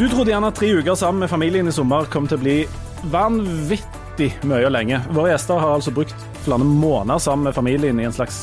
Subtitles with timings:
[0.00, 2.54] Du trodde gjerne at tre uker sammen med familien i sommer kom til å bli
[3.12, 4.96] vanvittig mye og lenge.
[5.12, 8.38] Våre gjester har altså brukt flere måneder sammen med familien i en slags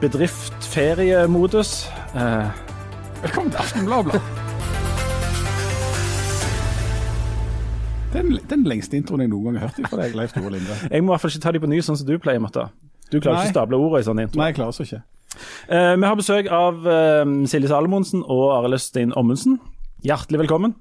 [0.00, 1.74] bedrift-feriemodus.
[2.16, 2.48] Eh,
[3.26, 4.22] Velkommen til Aftenbladet.
[8.16, 10.80] Den, den lengste introen jeg noen gang har hørt fra deg, Leif Tore Linde.
[10.88, 12.70] jeg må i hvert fall ikke ta de på ny, sånn som du pleier, Matta.
[13.12, 13.44] Du klarer Nei.
[13.44, 14.40] ikke å stable ordene i sånn intro.
[14.40, 15.04] Nei, jeg klarer så ikke.
[15.68, 19.60] Eh, vi har besøk av eh, Silje Salomonsen og Arild Østin Ommundsen.
[20.04, 20.74] Hjertelig velkommen.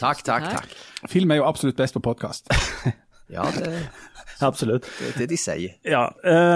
[0.00, 0.72] Takk, takk, takk.
[1.10, 2.48] Film er jo absolutt best på podkast.
[3.32, 3.86] Ja, det,
[4.44, 4.84] Absolutt.
[5.00, 5.70] det er det de sier.
[5.88, 6.02] Ja,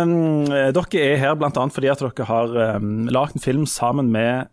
[0.05, 1.63] um, Dere er her bl.a.
[1.73, 4.51] fordi at dere har um, lagd en film sammen med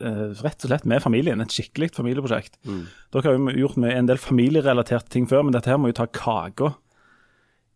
[0.00, 1.44] uh, rett og slett med familien.
[1.44, 2.56] Et skikkelig familieprosjekt.
[2.64, 5.98] Dere har jo gjort med en del familierelaterte ting før, men dette her må jo
[6.00, 6.72] ta kaka.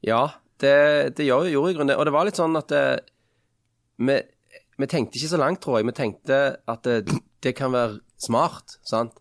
[0.08, 0.22] Ja,
[0.64, 0.74] det,
[1.20, 2.00] det gjør, gjorde i grunnen det.
[2.00, 2.84] Og det var litt sånn at det,
[4.00, 4.16] vi,
[4.80, 5.90] vi tenkte ikke så langt, tror jeg.
[5.92, 9.20] Vi tenkte at det, det kan være smart, sant?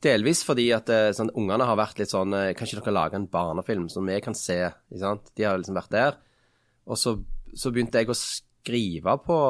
[0.00, 3.18] Delvis fordi at eh, sånn, ungene har vært litt sånn eh, Kan ikke dere lage
[3.18, 4.58] en barnefilm som vi kan se?
[4.96, 5.28] Sant?
[5.36, 6.16] De har liksom vært der.
[6.88, 7.18] Og så,
[7.52, 9.40] så begynte jeg å skrive på,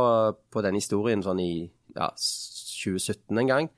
[0.51, 1.53] på den historien sånn i
[1.95, 3.71] ja, 2017 en gang.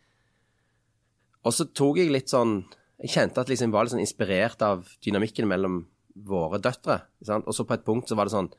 [1.43, 2.63] Og så tok jeg litt sånn
[3.03, 5.83] Jeg kjente at liksom jeg var litt sånn inspirert av dynamikken mellom
[6.29, 7.03] våre døtre.
[7.25, 7.49] Sant?
[7.49, 8.51] Og så på et punkt så var det sånn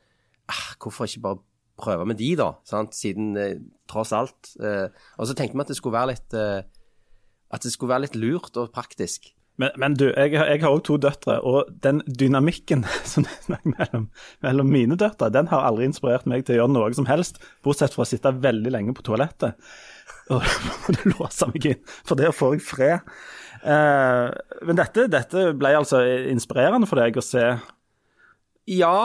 [0.52, 1.42] ah, Hvorfor ikke bare
[1.80, 2.52] prøve med de, da?
[2.70, 2.94] Sant?
[2.98, 3.56] Siden eh,
[3.90, 6.60] tross alt eh, Og så tenkte vi at det skulle være litt eh,
[7.54, 9.32] At det skulle være litt lurt og praktisk.
[9.62, 13.58] Men, men du, jeg, har- jeg har òg to døtre, og den dynamikken som det
[13.60, 14.08] er mellom,
[14.42, 17.94] mellom mine døtre, den har aldri inspirert meg til å gjøre noe som helst, bortsett
[17.94, 19.54] fra å sitte veldig lenge på toalettet.
[20.34, 20.42] Og
[21.12, 23.14] låse meg inn, for der får jeg fred.
[23.62, 24.34] Eh,
[24.66, 26.02] men dette, dette ble altså
[26.34, 27.46] inspirerende for deg å se
[28.74, 28.96] Ja,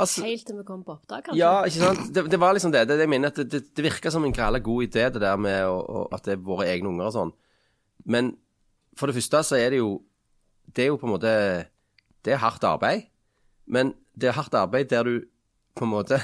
[0.00, 1.38] altså Helt til vi kom på oppdrag, kanskje?
[1.40, 2.10] Ja, ikke sant?
[2.14, 2.86] Det, det var liksom det.
[2.88, 5.22] Det, det jeg mener at det, det, det virka som en grella god idé, det
[5.22, 7.32] der med å, å, at det er våre egne unger og sånn.
[8.10, 8.32] Men
[8.98, 9.90] for det første så er det jo
[10.74, 11.30] Det er jo på en måte
[12.24, 13.06] Det er hardt arbeid.
[13.70, 15.14] Men det er hardt arbeid der du
[15.78, 16.18] på en måte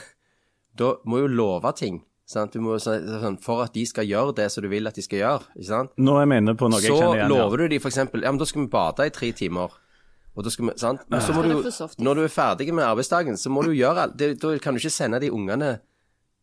[0.76, 2.02] Da må jo love ting.
[2.26, 2.52] Sant?
[2.56, 5.02] Du må, så- sånn, for at de skal gjøre det som du vil at de
[5.04, 5.44] skal gjøre.
[5.54, 5.92] Ikke sant?
[5.96, 7.30] Nå er vi inne på noe jeg kjenner igjen.
[7.30, 9.76] Så lover du de eksempel Ja, men da skal vi bade i tre timer.
[10.36, 11.04] Og da skal vi, sant?
[11.08, 11.54] Men så må du.
[12.04, 14.16] Når du er ferdig med arbeidsdagen, så må du gjøre alt.
[14.20, 15.78] Da kan du ikke sende de ungene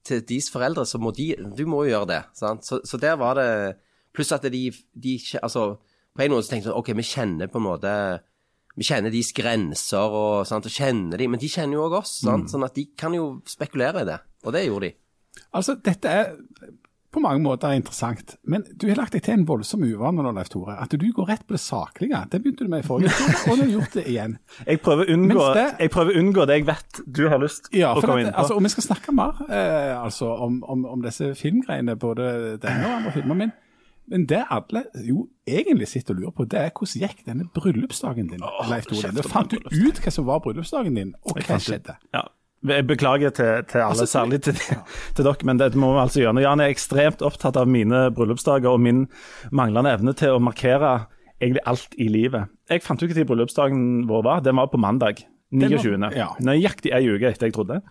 [0.03, 2.21] til deres foreldre, så må de Du må jo gjøre det.
[2.35, 2.65] Sant?
[2.65, 3.47] Så, så der var det
[4.13, 5.77] Pluss at de, de Altså,
[6.13, 7.93] på en måte så tenkte jeg sånn OK, vi kjenner på en måte
[8.73, 12.15] vi kjenner deres grenser og, sant, og kjenner de, men de kjenner jo òg oss.
[12.23, 12.49] Sant?
[12.49, 14.15] Sånn at de kan jo spekulere i det.
[14.47, 14.95] Og det gjorde de.
[15.53, 16.31] Altså, dette er
[17.13, 20.31] på mange måter er interessant, men du har lagt deg til en voldsom uvane nå,
[20.33, 20.73] Leif Tore.
[20.81, 22.19] At du går rett på det saklige.
[22.31, 24.37] Det begynte du med i forrige episode, og du har gjort det igjen.
[24.67, 25.91] Jeg prøver å unngå, det- jeg
[26.23, 28.39] unngå det jeg vet du har lyst Ja, å komme at, inn på.
[28.43, 32.87] altså, og vi skal snakke mer eh, altså, om, om, om disse filmgreiene, både denne
[32.89, 33.35] og andre filmer.
[33.43, 33.51] Men,
[34.09, 38.27] men det alle jo egentlig sitter og lurer på, det er hvordan gikk denne bryllupsdagen
[38.33, 39.13] din, Leif Tore?
[39.15, 41.95] Du fant du ut hva som var bryllupsdagen din, og hva skjedde?
[42.13, 42.25] Ja.
[42.63, 44.55] Jeg beklager til, til alle, Altså, særlig til,
[45.15, 46.43] til dere, men det må vi altså gjøre.
[46.45, 49.05] Jan er ekstremt opptatt av mine bryllupsdager og min
[49.51, 50.93] manglende evne til å markere
[51.41, 52.51] egentlig alt i livet.
[52.71, 54.43] Jeg fant jo ikke til bryllupsdagen vår var.
[54.45, 55.25] Den var på mandag.
[55.53, 55.97] 29.
[56.17, 56.31] ja.
[56.41, 57.81] Nøyaktig ei uke etter jeg trodde.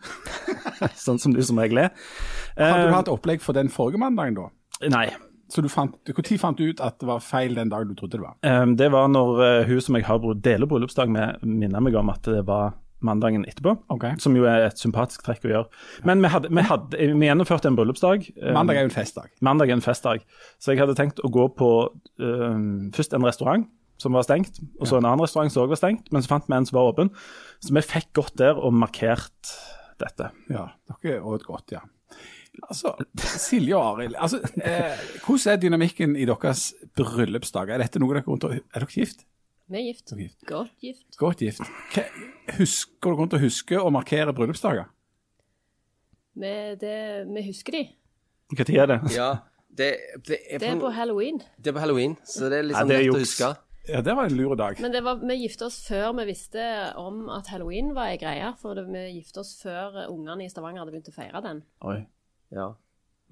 [1.04, 1.92] sånn som du som regel er.
[2.56, 4.48] Hadde du Eh, hatt opplegg for den forrige mandagen da?
[4.90, 5.06] Nei.
[5.52, 8.16] Så du fant, Når fant du ut at det var feil den dagen du trodde
[8.16, 8.36] det var?
[8.40, 12.08] Um, det var når uh, hun som jeg har deler bryllupsdag med, minner meg om
[12.08, 12.72] at det var
[13.06, 13.74] mandagen etterpå.
[13.96, 14.16] Okay.
[14.22, 15.82] Som jo er et sympatisk trekk å gjøre.
[16.08, 18.26] Men vi, hadde, vi, hadde, vi gjennomførte en bryllupsdag.
[18.36, 19.30] eh, Mandag er jo en festdag.
[19.44, 20.24] Mandag er en festdag.
[20.62, 21.70] Så jeg hadde tenkt å gå på
[22.22, 23.68] um, først en restaurant
[24.02, 26.48] som var stengt, og så en annen restaurant som også var stengt, men så fant
[26.48, 27.12] vi en som var åpen.
[27.62, 29.52] Så vi fikk gått der og markert
[30.02, 30.32] dette.
[30.50, 30.72] Ja,
[31.04, 31.84] dere åt godt, ja.
[32.68, 37.78] Altså, Silje og Arild, altså, eh, hvordan er dynamikken i deres bryllupsdager?
[37.78, 39.24] Er dette noe dere Er dere gift?
[39.72, 40.12] Vi er gift.
[40.18, 40.38] Gift.
[40.48, 41.06] Godt gift.
[41.20, 41.62] Godt gift.
[41.94, 42.04] Hva,
[42.58, 44.90] husker dere rundt å huske å markere bryllupsdager?
[46.36, 46.94] Vi, det,
[47.28, 47.82] vi husker de.
[48.52, 49.00] Tid er det?
[49.16, 49.30] Ja,
[49.72, 49.88] det,
[50.28, 51.40] det, er, Det er på halloween.
[51.56, 53.52] det er på halloween, så det er litt Ja, sånn lett å huske.
[53.88, 54.78] Ja, det var en lur dag.
[54.78, 56.62] Men det var, vi gifta oss før vi visste
[57.00, 58.52] om at halloween var ei greie.
[58.60, 61.64] For det, vi gifta oss før ungene i Stavanger hadde begynt å feire den.
[61.88, 61.96] Oi.
[62.54, 62.68] Ja.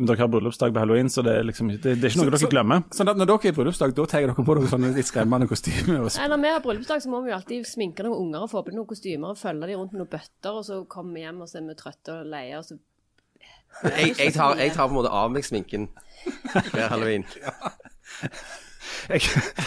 [0.01, 2.31] Men dere har bryllupsdag på halloween, så det er, liksom, det, det er ikke noe
[2.33, 2.85] Så- dere glemmer.
[2.97, 5.99] Sånn at Når dere har bryllupsdag, da tar dere på dere sånne litt skremmende kostymer?
[6.07, 8.51] og Nei, Når vi har bryllupsdag, så må vi jo alltid sminke noen unger og
[8.55, 11.27] få på noen kostymer og følge dem rundt med noen bøtter, og så kommer vi
[11.27, 12.79] hjem og så er vi trøtte og leie, og så
[13.85, 15.85] Jeg, jeg, tar, jeg tar på en måte av meg sminken
[16.73, 17.23] hver halloween.
[19.11, 19.21] Jeg,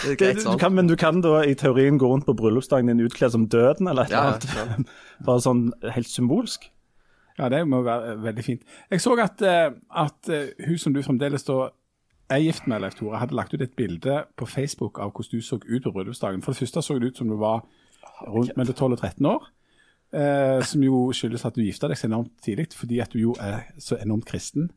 [0.04, 0.58] Det det, du sånn.
[0.60, 3.88] kan, men du kan da i teorien gå rundt på bryllupsdagen din utkledd som døden,
[3.90, 4.90] eller et eller annet.
[5.26, 5.62] Bare sånn
[5.94, 6.68] helt symbolsk.
[7.38, 8.62] Ja, det må være eh, veldig fint.
[8.90, 9.72] Jeg så at, eh,
[10.04, 11.68] at eh, hun som du fremdeles da
[12.30, 15.44] er gift med Leif Tore, hadde lagt ut et bilde på Facebook av hvordan du
[15.44, 16.42] så ut på bryllupsdagen.
[16.42, 17.66] For det første så det ut som du var
[18.28, 19.50] rundt mellom 12 og 13 år.
[20.14, 23.34] Eh, som jo skyldes at du gifta deg så enormt tidlig, fordi at du jo
[23.42, 24.68] er så enormt kristen.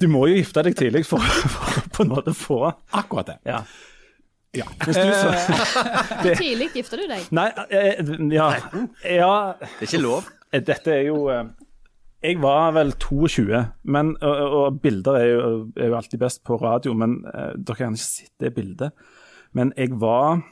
[0.00, 1.18] Du må jo gifte deg tidlig for,
[1.50, 2.60] for på en måte få
[2.94, 3.38] Akkurat det.
[3.48, 3.64] Ja.
[4.54, 4.68] Ja.
[4.84, 5.32] Hvis du så
[6.22, 7.26] Hvor tidlig gifta du deg?
[7.34, 7.98] Nei, eh,
[8.32, 8.46] ja,
[9.02, 10.30] ja Det er ikke lov.
[10.54, 11.42] Dette er jo eh,
[12.26, 13.60] Jeg var vel 22,
[13.94, 17.78] men, og, og bilder er jo, er jo alltid best på radio, men uh, dere
[17.78, 18.96] kan ikke se det bildet.
[19.54, 20.42] Men jeg var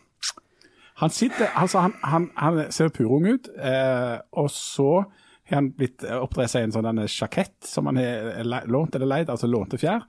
[1.02, 5.02] Han sitter, altså han, han, han ser purung ut, eh, og så
[5.48, 9.50] har han blitt oppdressa i en sånn sjakett som han har lånt eller leid, altså
[9.50, 10.06] lånte fjær.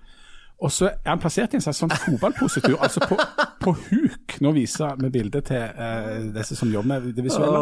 [0.63, 3.17] Og så er han plassert i en slags sånn fotballpositur, altså på,
[3.59, 4.35] på huk.
[4.41, 7.59] Nå viser vi bildet til uh, disse som jobber med det visuelle.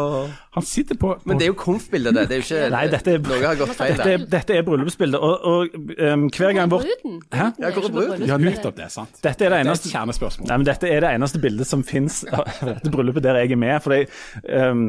[0.54, 2.24] Han sitter på, på Men det er jo konf-bildet, det.
[2.30, 4.12] Det er jo ikke Nei, dette er- Noe har gått feil der.
[4.12, 7.18] Dette, dette er bryllupsbildet, og, og um, hver gang vårt Bruden?
[7.34, 7.48] Hæ?
[7.58, 8.26] Ja, hvor er bruden?
[8.30, 9.18] Ja, nettopp det, sant.
[9.24, 10.48] Dette er det Det er eneste kjernespørsmål.
[10.52, 13.60] Nei, men Dette er det eneste bildet som fins av dette bryllupet der jeg er
[13.64, 13.76] med.
[13.82, 14.86] fordi det, ehm,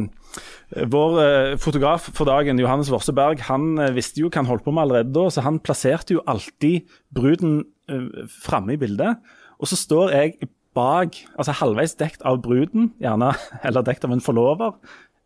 [0.91, 4.73] vår eh, fotograf for dagen, Johannes Vorseberg, han eh, visste jo hva han holdt på
[4.75, 6.85] med allerede da, så han plasserte jo alltid
[7.15, 9.21] bruden uh, framme i bildet.
[9.59, 13.31] Og så står jeg bak, altså halvveis dekt av bruden, gjerne,
[13.67, 14.75] eller dekt av en forlover.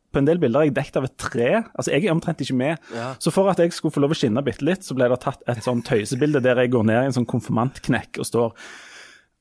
[0.10, 1.50] På en del bilder er jeg dekt av et tre.
[1.74, 2.86] Altså, Jeg er omtrent ikke med.
[2.96, 3.12] Ja.
[3.22, 5.44] Så for at jeg skulle få lov å skinne bitte litt, så ble det tatt
[5.50, 8.56] et sånn tøysebilde der jeg går ned i en sånn konfirmantknekk og står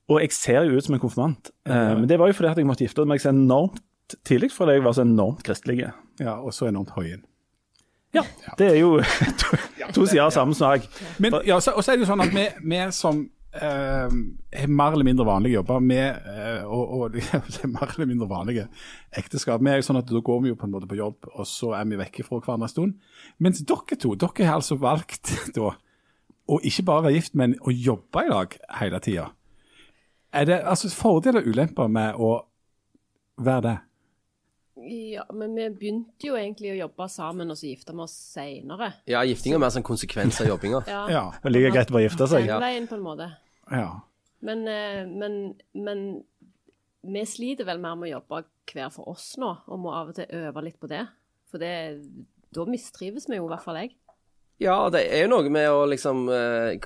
[0.09, 1.50] og jeg ser jo ut som en konfirmant.
[1.69, 4.79] Eh, men det var jo fordi at jeg måtte gifte meg så enormt tidlig, fordi
[4.79, 5.82] jeg var så enormt kristelig.
[6.21, 7.26] Ja, og så enormt høyen.
[8.14, 8.22] Ja,
[8.58, 8.94] det er jo
[9.40, 9.56] to,
[9.94, 10.87] to sider av samme sak.
[11.20, 13.20] Men ja, så, og så er det jo sånn at vi, vi som
[13.52, 14.14] eh,
[14.60, 18.69] har mer eller mindre vanlige jobber, med, eh, og, og er mer eller mindre vanlige
[19.16, 21.28] ekteskap, vi er jo sånn at da går vi jo på en måte på jobb,
[21.34, 22.96] og så er vi vekke fra hverandre en stund.
[23.44, 25.75] Mens dere to, dere har altså valgt da,
[26.49, 29.28] å ikke bare være gift, men å jobbe i lag hele tida.
[30.32, 32.32] Er det altså fordeler og ulemper med å
[33.40, 33.76] være det?
[34.86, 38.92] Ja, men vi begynte jo egentlig å jobbe sammen, og så gifta vi oss seinere.
[39.10, 40.84] Ja, gifting er mer sånn konsekvens av jobbinga.
[40.94, 41.00] Ja.
[41.10, 41.25] Ja.
[41.42, 42.46] Det er like greit å bare gifte seg.
[42.46, 42.60] Ja.
[42.62, 43.30] veien, på en måte.
[43.72, 43.88] ja.
[44.38, 45.32] Men, eh, men,
[45.75, 46.02] men
[47.02, 50.19] vi sliter vel mer med å jobbe hver for oss nå, og må av og
[50.20, 51.00] til øve litt på det.
[51.50, 51.72] For det,
[52.54, 53.96] da mistrives vi jo, i hvert fall jeg.
[54.62, 56.78] Ja, det er jo noe med å liksom eh,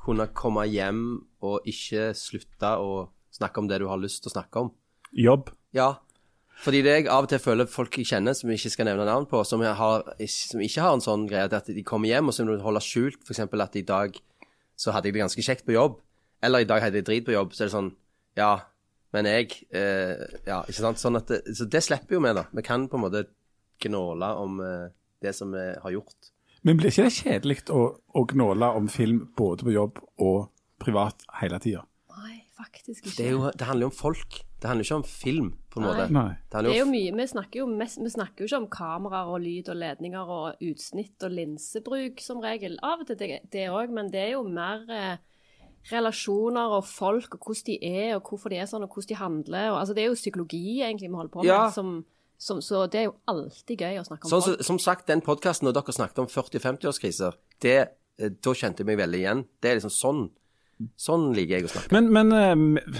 [0.00, 1.04] kunne komme hjem
[1.44, 4.72] og ikke slutte å snakke om det du har lyst til å snakke om.
[5.12, 5.52] Jobb.
[5.76, 5.90] Ja.
[6.62, 9.06] Fordi det jeg av og til føler folk jeg kjenner, som jeg ikke skal nevne
[9.08, 12.08] navn på, som, jeg har, som ikke har en sånn greie, det at de kommer
[12.08, 13.42] hjem og så må du holde skjult f.eks.
[13.44, 14.20] at i dag
[14.78, 15.98] så hadde jeg det ganske kjekt på jobb,
[16.44, 17.92] eller i dag hadde jeg drit på jobb, så er det sånn
[18.38, 18.52] Ja,
[19.14, 21.02] men jeg eh, Ja, ikke sant?
[21.02, 22.46] Sånn at det, så det slipper jo vi, da.
[22.50, 23.26] Vi kan på en måte
[23.84, 24.88] gnåle om eh,
[25.24, 26.32] det som vi har gjort.
[26.64, 30.48] Men blir ikke det kjedelig å, å gnåle om film både på jobb og
[30.80, 31.84] privat hele tida?
[32.16, 33.16] Nei, faktisk ikke.
[33.18, 34.40] Det, er jo, det handler jo om folk.
[34.64, 36.04] Det handler ikke om film, på en måte.
[36.14, 36.30] Nei.
[36.48, 39.28] Det Det er jo mye, Vi snakker jo, mest, vi snakker jo ikke om kameraer
[39.34, 42.78] og lyd og ledninger og utsnitt og linsebruk som regel.
[42.82, 45.16] Av og til det- òg, men det er jo mer eh,
[45.92, 49.18] relasjoner og folk og hvordan de er og hvorfor de er sånn og hvordan de
[49.20, 49.70] handler.
[49.72, 51.70] Og, altså Det er jo psykologi egentlig vi holder på med, Ja.
[51.70, 52.04] som,
[52.38, 54.56] som, så det er jo alltid gøy å snakke om Sånn, folk.
[54.56, 54.64] folk.
[54.64, 57.34] som sagt, den podkasten når dere snakket om 40-50-årskriser,
[57.64, 57.86] eh,
[58.30, 59.44] da kjente jeg meg veldig igjen.
[59.60, 60.30] Det er liksom sånn.
[61.00, 61.94] Sånn liker jeg å snakke.
[61.94, 62.54] Men, men eh,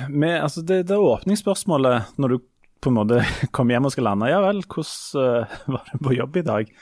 [0.08, 2.36] med, altså det, det åpningsspørsmålet når du
[2.84, 3.22] på en måte
[3.56, 6.74] kom hjem og skal lande, ja vel, hvordan uh, var det på jobb i dag?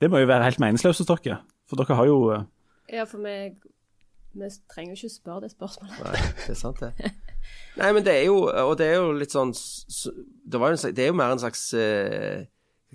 [0.00, 1.40] Det må jo være helt meningsløst hos dere.
[1.70, 2.44] For dere har jo uh...
[2.92, 3.36] Ja, for vi,
[4.36, 6.02] vi trenger jo ikke spørre det spørsmålet.
[6.04, 7.14] Nei, det er sant, det.
[7.80, 10.80] Nei, men det er jo Og det er jo litt sånn Det, var jo en,
[10.82, 12.42] slags- det er jo mer en slags uh,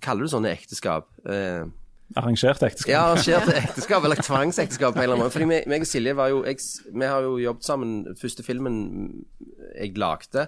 [0.03, 1.07] kaller du sånne ekteskap?
[1.29, 1.63] Eh,
[2.19, 2.91] arrangert ekteskap.
[2.91, 4.97] ja, arrangerte ekteskap, eller tvangsekteskap.
[4.97, 6.59] Fordi meg, meg og Silje var jo jeg,
[6.91, 7.95] Vi har jo jobbet sammen.
[8.19, 8.77] Første filmen
[9.75, 10.47] jeg lagde,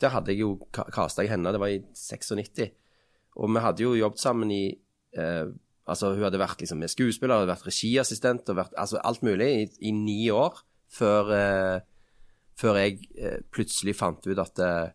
[0.00, 1.52] der hadde jeg jo kasta jeg henne.
[1.54, 2.70] Det var i 96.
[3.36, 4.64] Og vi hadde jo jobbet sammen i
[5.16, 5.46] eh,
[5.82, 9.48] Altså, hun hadde vært liksom med skuespiller, hadde vært regiassistent og vært altså alt mulig
[9.50, 10.60] i, i ni år
[10.92, 11.78] før eh,
[12.60, 14.92] Før jeg eh, plutselig fant ut at eh,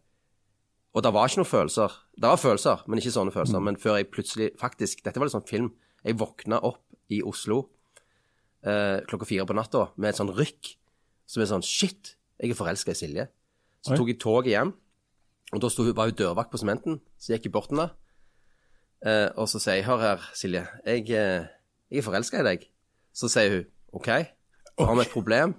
[0.96, 1.98] Og det var ikke noen følelser.
[2.16, 3.64] Det var følelser, men ikke sånne følelser.
[3.66, 5.74] Men før jeg plutselig Faktisk, dette var litt sånn film.
[6.08, 7.66] Jeg våkna opp i Oslo
[8.64, 10.74] eh, klokka fire på natta med et sånn rykk
[11.28, 13.28] som er sånn Shit, jeg er forelska i Silje.
[13.84, 14.00] Så Oi.
[14.00, 14.72] tok jeg toget hjem,
[15.54, 17.02] og da var hun dørvakt på Sementen.
[17.20, 17.92] Så gikk jeg bort til henne,
[19.04, 20.64] eh, og så sier jeg Hør her, Silje.
[20.86, 21.48] Jeg, eh,
[21.92, 22.68] jeg er forelska i deg.
[23.16, 24.08] Så sier hun OK,
[24.78, 25.56] da har vi et problem.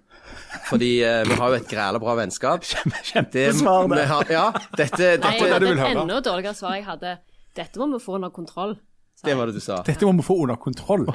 [0.68, 2.64] Fordi eh, vi har jo et græla bra vennskap.
[2.88, 4.08] Det, Kjempesvar, vi det.
[4.08, 4.44] har, ja,
[4.76, 7.16] dette, dette Nei, jeg hadde et enda dårligere svar jeg hadde.
[7.56, 8.76] Dette må vi få under kontroll.
[9.24, 9.80] Det var det du sa.
[9.86, 11.08] Dette må vi få under kontroll.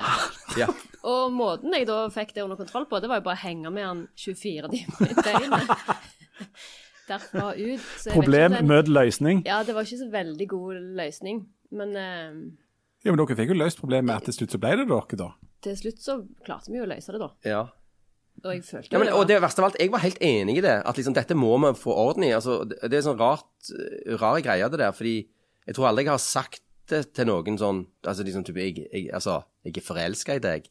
[0.60, 0.67] Ja.
[1.07, 3.72] Og måten jeg da fikk det under kontroll på, det var jo bare å henge
[3.74, 5.72] med han 24 timer i døgnet.
[7.10, 7.88] Derfra ut.
[8.13, 9.43] Problem, den- møt løsning.
[9.48, 11.45] Ja, det var ikke så veldig god løsning.
[11.75, 12.41] Men uh...
[13.03, 15.17] Ja, men Dere fikk jo løst problemet med at til slutt så ble det dere,
[15.19, 15.31] da.
[15.65, 17.31] til slutt så klarte vi jo å løse det, da.
[17.50, 17.63] ja.
[18.43, 20.57] Og jeg følte Ja, men, jo og det verste av alt, jeg var helt enig
[20.57, 20.74] i det.
[20.89, 22.31] At liksom, dette må vi få orden i.
[22.33, 23.45] Altså, det er er sånn rart,
[24.19, 24.95] rare greie, det der.
[24.95, 25.13] Fordi
[25.67, 29.09] jeg tror aldri jeg har sagt det til noen sånn Altså, liksom, type, jeg, jeg,
[29.15, 30.65] altså, jeg er forelska i deg.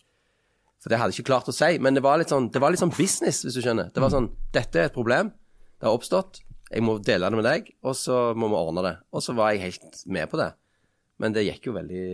[0.83, 1.77] For det hadde jeg ikke klart å si.
[1.83, 3.93] Men det var litt sånn, det var litt sånn business, hvis du skjønner.
[3.95, 5.31] Det var sånn Dette er et problem.
[5.79, 6.43] Det har oppstått.
[6.73, 8.95] Jeg må dele det med deg, og så må vi ordne det.
[9.13, 10.53] Og så var jeg helt med på det.
[11.23, 12.05] Men det gikk jo veldig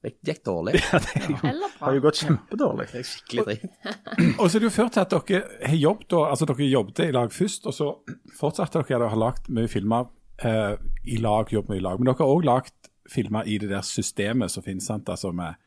[0.00, 0.80] Det gikk dårlig.
[1.44, 2.86] Ja, Det har jo gått kjempedårlig.
[2.90, 3.66] Det er skikkelig dritt.
[4.40, 7.12] Og så er det jo ført til at dere har jobbet, altså dere jobbet i
[7.14, 7.90] lag først, og så
[8.36, 10.08] fortsatte dere å ha lagd mye filmer
[10.44, 10.74] eh,
[11.08, 12.00] i lag, jobb med i lag.
[12.00, 15.08] Men dere har òg lagd filmer i det der systemet som finnes, sant?
[15.08, 15.58] altså med,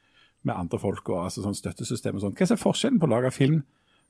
[0.44, 2.36] med andre folk og altså sånn støttesystem og sånn.
[2.40, 3.62] Hva er forskjellen på å lage film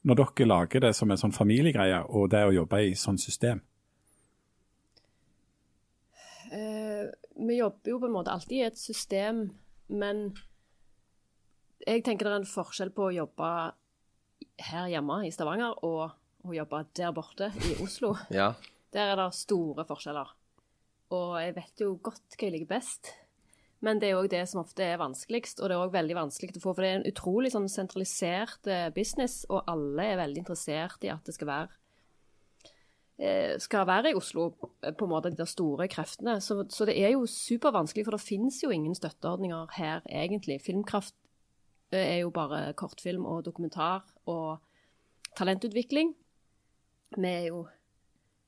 [0.03, 3.61] når dere lager det som en sånn familiegreie, og det å jobbe i sånn system?
[6.51, 7.07] Uh,
[7.39, 9.45] vi jobber jo på en måte alltid i et system,
[9.87, 10.27] men
[11.87, 13.49] jeg tenker det er en forskjell på å jobbe
[14.67, 16.13] her hjemme i Stavanger og
[16.43, 18.13] å jobbe der borte i Oslo.
[18.33, 18.53] Ja.
[18.93, 20.35] Der er det store forskjeller.
[21.13, 23.13] Og jeg vet jo godt hva jeg liker best.
[23.83, 26.55] Men det er òg det som ofte er vanskeligst, og det er òg veldig vanskelig
[26.55, 26.71] å få.
[26.71, 31.11] For det er en utrolig sånn sentralisert eh, business, og alle er veldig interessert i
[31.11, 31.71] at det skal være
[33.19, 36.37] eh, skal være i Oslo, eh, på en måte de store kreftene.
[36.43, 40.61] Så, så det er jo supervanskelig, for det finnes jo ingen støtteordninger her, egentlig.
[40.63, 41.17] Filmkraft
[41.93, 44.63] er jo bare kortfilm og dokumentar og
[45.37, 46.15] talentutvikling.
[47.17, 47.65] Vi er jo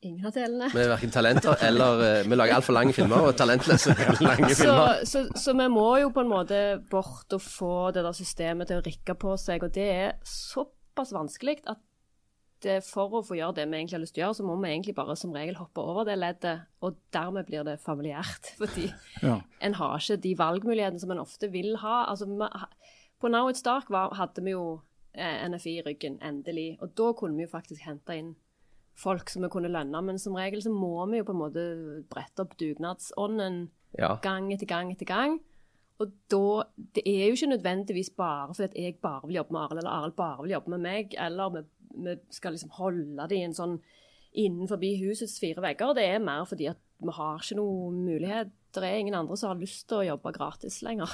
[0.02, 0.68] ingen av delene.
[0.74, 3.96] Vi er verken talenter eller eh, Vi lager altfor lange filmer og talentløse
[4.28, 5.02] lange Så, filmer.
[5.08, 6.60] så, så vi må jo på en måte
[6.92, 11.14] bort og få det der systemet til å rikke på seg, og det er såpass
[11.16, 11.82] vanskelig at
[12.64, 14.54] det, for å få gjøre det vi egentlig har lyst til å gjøre, så må
[14.62, 18.54] vi egentlig bare som regel hoppe over det leddet, og dermed blir det familiært.
[18.62, 18.88] Fordi
[19.22, 19.36] Ja.
[19.62, 22.06] en har ikke de valgmulighetene som en ofte vil ha.
[22.10, 22.48] Altså, vi,
[23.22, 24.64] på Now It's Dark var, hadde vi jo
[25.14, 28.34] eh, NFI i ryggen, endelig, og da kunne vi jo faktisk hente inn
[28.96, 31.66] folk som vi kunne lønne, men som regel så må vi jo på en måte
[32.12, 34.16] brette opp dugnadsånden Ja.
[34.22, 35.40] gang etter gang etter gang.
[36.00, 39.62] Og da Det er jo ikke nødvendigvis bare fordi at jeg bare vil jobbe med
[39.62, 43.44] Arild, eller Arild bare vil jobbe med meg, eller vi skal liksom holde det i
[43.44, 43.80] en sånn
[44.36, 45.94] innenfor husets fire vegger.
[45.96, 48.52] Det er mer fordi at vi har ikke noen mulighet.
[48.84, 51.12] Det er ingen andre som har lyst til å jobbe gratis lenger.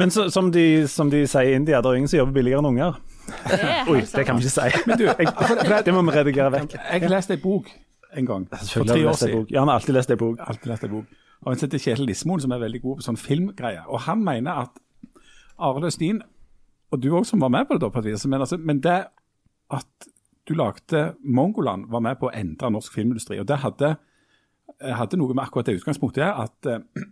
[0.00, 2.62] Men så, som, de, som de sier i India, det er ingen som jobber billigere
[2.62, 3.00] enn unger.
[3.46, 3.58] Det
[3.92, 4.84] Oi, det kan vi ikke si.
[4.88, 6.76] Men du, jeg, det må vi redigere vekk.
[6.78, 7.72] Jeg har lest ei bok
[8.12, 9.40] en gang, for tre år jeg siden.
[9.40, 9.52] bok.
[9.54, 10.40] Ja, han har alltid lest en bok.
[10.44, 13.06] alltid lest en bok Og en som heter Kjetil Lismoen, som er veldig god på
[13.08, 13.88] sånn filmgreier.
[13.88, 14.82] Og han mener at
[15.62, 16.20] Arild Østin,
[16.92, 18.82] og du òg som var med på det, da, på et vis, men, altså, men
[18.84, 19.00] det
[19.72, 20.08] at
[20.48, 23.38] du lagde Mongoland, var med på å endre norsk filmindustri.
[23.40, 23.94] Og det hadde,
[24.98, 27.04] hadde noe med akkurat det utgangspunktet her, at eh,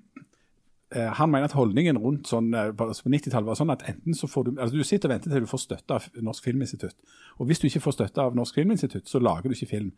[0.97, 4.17] eh, han mener at holdningen rundt sånn, eh, altså på 90-tallet var sånn at enten
[4.17, 6.97] så får du altså du sitter og venter til du får støtte av Norsk Filminstitutt.
[7.39, 9.93] Og hvis du ikke får støtte av Norsk Filminstitutt, så lager du ikke film.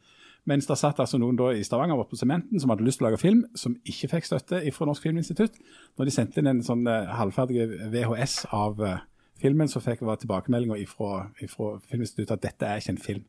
[0.48, 3.06] Mens det satt altså noen da i Stavanger oppe på Sementen som hadde lyst til
[3.06, 5.60] å lage film, som ikke fikk støtte fra Norsk Filminstitutt.
[5.98, 9.04] Når de sendte inn en sånn eh, halvferdig VHS av eh,
[9.42, 13.28] filmen, så fikk var tilbakemeldinger fra Filminstituttet at dette er ikke en film.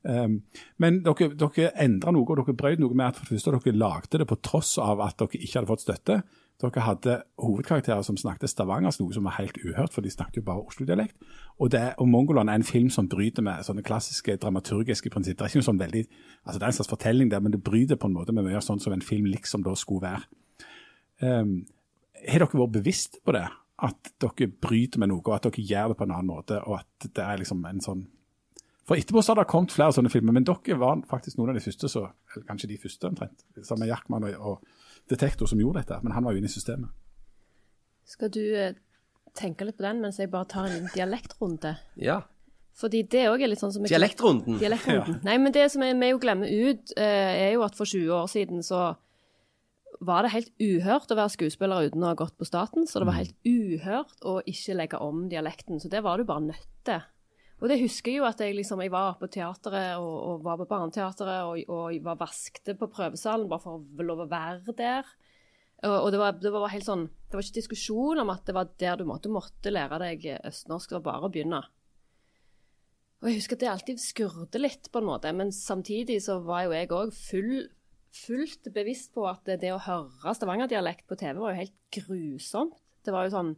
[0.00, 0.38] Um,
[0.80, 3.76] men dere, dere endra noe, og dere brøt noe med at for det første dere
[3.76, 6.20] lagde det på tross av at dere ikke hadde fått støtte.
[6.60, 10.46] Dere hadde hovedkarakterer som snakket stavangersk, noe som var helt uhørt, for de snakket jo
[10.48, 11.16] bare Oslo-dialekt.
[11.60, 15.40] Og, og Mongoland er en film som bryter med sånne klassiske dramaturgiske prinsipper.
[15.40, 16.04] Det er ikke noe sånn veldig,
[16.44, 18.60] altså det er en slags fortelling der, men det bryter på en måte med mye
[18.64, 20.28] sånn som en film liksom da skulle være.
[21.20, 21.58] Um,
[22.28, 23.46] har dere vært bevisst på det?
[23.80, 26.80] At dere bryter med noe, og at dere gjør det på en annen måte, og
[26.82, 28.04] at det er liksom en sånn
[28.90, 31.58] For etterpå så har det kommet flere sånne filmer, men dere var faktisk noen av
[31.60, 32.00] de første, så,
[32.34, 36.12] eller kanskje de første omtrent, sammen med Jackman og, og Detektor som gjorde dette, men
[36.16, 36.90] han var jo inne i systemet.
[38.10, 38.74] Skal du eh,
[39.38, 41.76] tenke litt på den mens jeg bare tar en dialektrunde?
[42.02, 42.20] ja.
[42.80, 44.56] Fordi det òg er litt sånn som jeg- Dialektrunden.
[44.60, 45.16] Dialektrunden.
[45.26, 48.08] Nei, men det som jeg- vi jo glemmer ut, eh, er jo at for 20
[48.14, 48.96] år siden så
[50.00, 52.86] var det helt uhørt å være skuespiller uten å ha gått på staten.
[52.88, 55.78] Så det var helt uhørt å ikke legge om dialekten.
[55.82, 57.02] Så det var du bare nødt til.
[57.60, 60.56] Og det husker jeg jo at jeg liksom, jeg var på teateret og, og var
[60.60, 65.10] på Barneteatret og, og var vaskte på prøvesalen bare for å lov å være der.
[65.84, 68.52] Og, og det, var, det var helt sånn Det var ikke diskusjon om at det
[68.56, 70.88] var der du måtte, måtte lære deg østnorsk.
[70.88, 71.60] Det var bare å begynne.
[73.20, 76.64] Og jeg husker at det alltid skurte litt, på en måte, men samtidig så var
[76.64, 77.66] jo jeg òg full,
[78.16, 82.80] fullt bevisst på at det, det å høre stavangerdialekt på TV var jo helt grusomt.
[83.04, 83.52] Det var jo sånn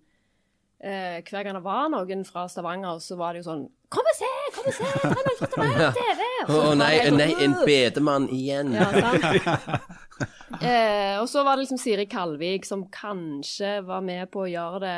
[0.83, 4.17] eh, Hver gang det var noen fra Stavanger, så var det jo sånn Kom og
[4.17, 4.31] se!
[4.57, 4.89] Kom og se!
[4.89, 6.23] Er fra Stavanger TV!
[6.43, 8.73] Å oh, nei, sånn, nei, en bedemann igjen.
[8.75, 8.87] Ja,
[10.71, 14.81] eh, og så var det liksom Siri Kalvik som kanskje var med på å gjøre
[14.87, 14.97] det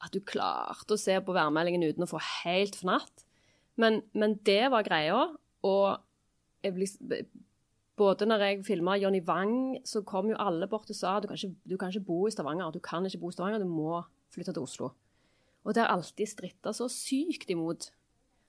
[0.00, 3.24] at du klarte å se på værmeldingen uten å få helt fnatt.
[3.80, 5.26] Men, men det var greia.
[5.66, 7.20] Og jeg ble,
[8.00, 11.40] både når jeg filma Johnny Wang, så kom jo alle bort og sa du kan,
[11.40, 12.72] ikke, du kan ikke bo i Stavanger.
[12.72, 14.00] Du kan ikke bo i Stavanger, du må
[14.34, 14.92] flytte til Oslo.
[15.64, 17.90] Og det har alltid stritta så sykt imot.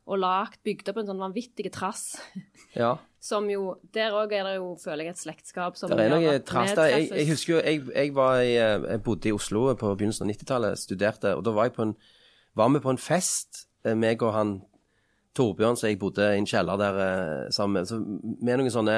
[0.09, 2.15] Og lagt, bygd opp en sånn vanvittig trass.
[2.71, 2.93] Ja.
[3.19, 6.37] Som jo Der òg er det jo, føler jeg, et slektskap som Det er noe
[6.47, 6.93] trass der.
[6.93, 10.23] Jeg, jeg husker jo, jeg, jeg, var i, eh, jeg bodde i Oslo på begynnelsen
[10.23, 11.91] av 90-tallet, studerte, og da var jeg på en,
[12.55, 14.53] var vi på en fest, eh, meg og han
[15.35, 18.97] Torbjørn, så jeg bodde i en kjeller der eh, sammen med, så med noen sånne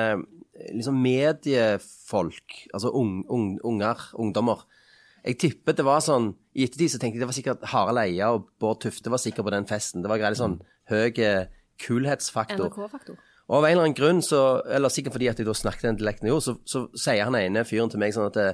[0.69, 4.63] liksom mediefolk, altså ung, unger, ungdommer.
[5.23, 8.33] Jeg tippet det var sånn, i ettertid så tenkte jeg det var sikkert Harald Eia
[8.35, 10.03] og Bård Tufte var sikkert på den festen.
[10.03, 10.57] Det var greit sånn
[10.91, 11.45] høy eh,
[11.79, 12.67] kulhetsfaktor.
[12.67, 13.21] NRK-faktor.
[13.47, 15.99] Og av en eller annen grunn, så, eller sikkert fordi at jeg da snakket den
[15.99, 18.49] dialekten jeg gjorde, så, så sier han ene fyren til meg sånn at det,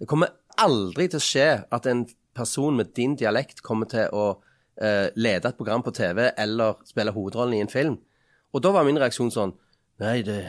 [0.00, 2.04] det kommer aldri til å skje at en
[2.36, 4.26] person med din dialekt kommer til å
[4.80, 7.96] eh, lede et program på TV eller spille hovedrollen i en film.
[8.56, 9.56] Og da var min reaksjon sånn
[10.00, 10.42] Nei, det,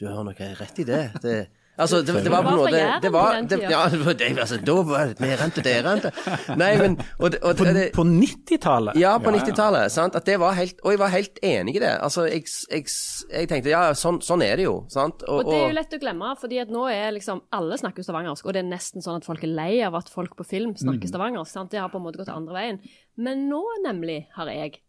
[0.00, 1.02] du har nok rett i det.
[1.20, 1.36] det
[1.76, 2.70] Altså, det, det var på en måte
[3.02, 3.56] det var, det.
[3.68, 6.12] Ja, det altså, da var det mer rente, det rente.
[6.56, 8.96] Nei, men og, og, og, På, det, på 90-tallet?
[8.96, 9.92] ja, på 90-tallet.
[9.92, 10.16] sant?
[10.16, 11.92] At det var helt, og jeg var helt enig i det.
[12.00, 12.86] Altså, jeg, jeg,
[13.32, 14.76] jeg tenkte ja, sånn, sånn er det jo.
[14.92, 15.26] sant?
[15.28, 18.46] Og det er jo lett å glemme, fordi at nå er liksom Alle snakker stavangersk,
[18.48, 20.80] og det er nesten sånn at folk er lei av at folk på film Mm.
[20.82, 21.52] snakker stavangersk.
[21.52, 21.70] sant?
[21.70, 22.80] Det har på en måte gått andre veien.
[23.16, 24.80] Men nå nemlig har jeg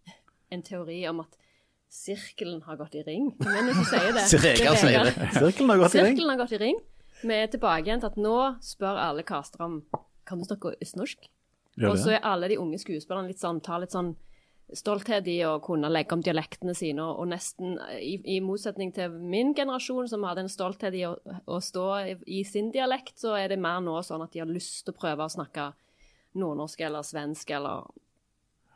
[0.51, 1.35] en teori om at
[1.89, 3.31] sirkelen har gått i ring.
[3.39, 4.27] Men hvis du sier det.
[4.31, 5.15] Sirkelen sier det.
[5.37, 6.13] Sirkelen har gått i ring.
[6.13, 6.79] Sirkelen har gått i ring.
[7.23, 9.81] Vi er tilbake igjen til at nå spør alle castere om
[10.27, 11.29] Kan du snakke østnorsk?
[11.87, 14.15] Og så er alle de unge skuespillerne litt sånn, tar litt sånn
[14.75, 19.13] stolthet i å kunne legge om dialektene sine, og, og nesten i, i motsetning til
[19.15, 21.13] min generasjon, som hadde en stolthet i å,
[21.47, 24.49] å stå i, i sin dialekt, så er det mer nå sånn at de har
[24.49, 25.69] lyst til å prøve å snakke
[26.37, 27.87] nordnorsk eller svensk eller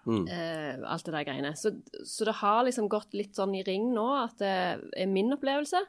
[0.07, 1.53] eh, alt det der greiene.
[1.59, 1.73] Så,
[2.07, 4.55] så det har liksom gått litt sånn i ring nå, at det
[4.97, 5.81] er min opplevelse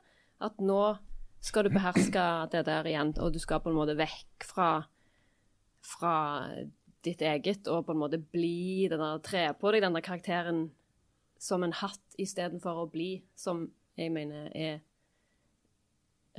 [0.42, 0.82] at nå
[1.42, 2.22] skal du beherske
[2.52, 4.68] det der igjen, og du skal på en måte vekk fra,
[5.82, 6.16] fra
[7.02, 10.62] ditt eget og på en måte bli den der, tre på deg den der karakteren
[11.42, 13.66] som en hatt, istedenfor å bli som
[13.98, 14.78] jeg mener er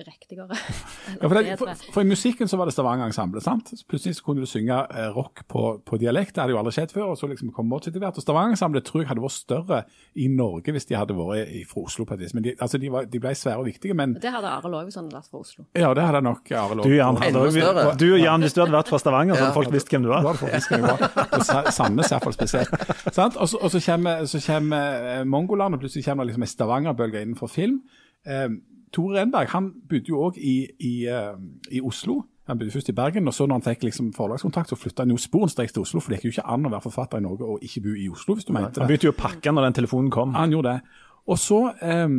[0.01, 0.58] riktigere.
[1.21, 3.41] Ja, for, det, for, for I musikken så var det Stavanger Ensemble.
[3.43, 3.69] sant?
[3.69, 6.34] Så Plutselig så kunne du synge eh, rock på, på dialekt.
[6.36, 7.12] Det hadde jo aldri skjedd før.
[7.13, 8.17] og så liksom kom etter hvert.
[8.17, 9.79] Og Stavanger Ensemble tror jeg hadde vært større
[10.17, 12.06] i Norge hvis de hadde vært i- fra Oslo.
[12.10, 12.34] på et vis.
[12.34, 13.93] Men de, altså, de, var, de ble svære og viktige.
[13.93, 15.65] Men Det hadde Arild òg hvis han hadde vært fra Oslo.
[15.77, 17.95] ja, det hadde nok Arild Du, Jan, hadde større.
[18.01, 20.23] du, Jan, hvis du hadde vært fra Stavanger, så hadde folk visst hvem du var.
[20.23, 22.69] var Sandnes iallfall spesielt.
[23.13, 23.38] Sant?
[23.38, 26.53] Og så, og så kommer, så kommer eh, Mongoland, og plutselig kommer det liksom en
[26.58, 27.82] Stavanger-bølge innenfor film.
[28.25, 28.49] Eh,
[28.93, 31.34] Tore Renberg han bodde jo òg i, i, eh,
[31.71, 32.21] i Oslo.
[32.47, 35.13] Han bodde først i Bergen, og så når han fikk liksom forlagskontakt, så flytta han
[35.13, 36.01] jo sporenstreks til Oslo.
[36.03, 38.10] For det gikk jo ikke an å være forfatter i Norge og ikke bo i
[38.12, 38.84] Oslo, hvis du mente det.
[38.84, 40.36] Han begynte jo å pakke når den telefonen kom.
[40.36, 40.99] Han gjorde det.
[41.32, 42.17] Og så, eh,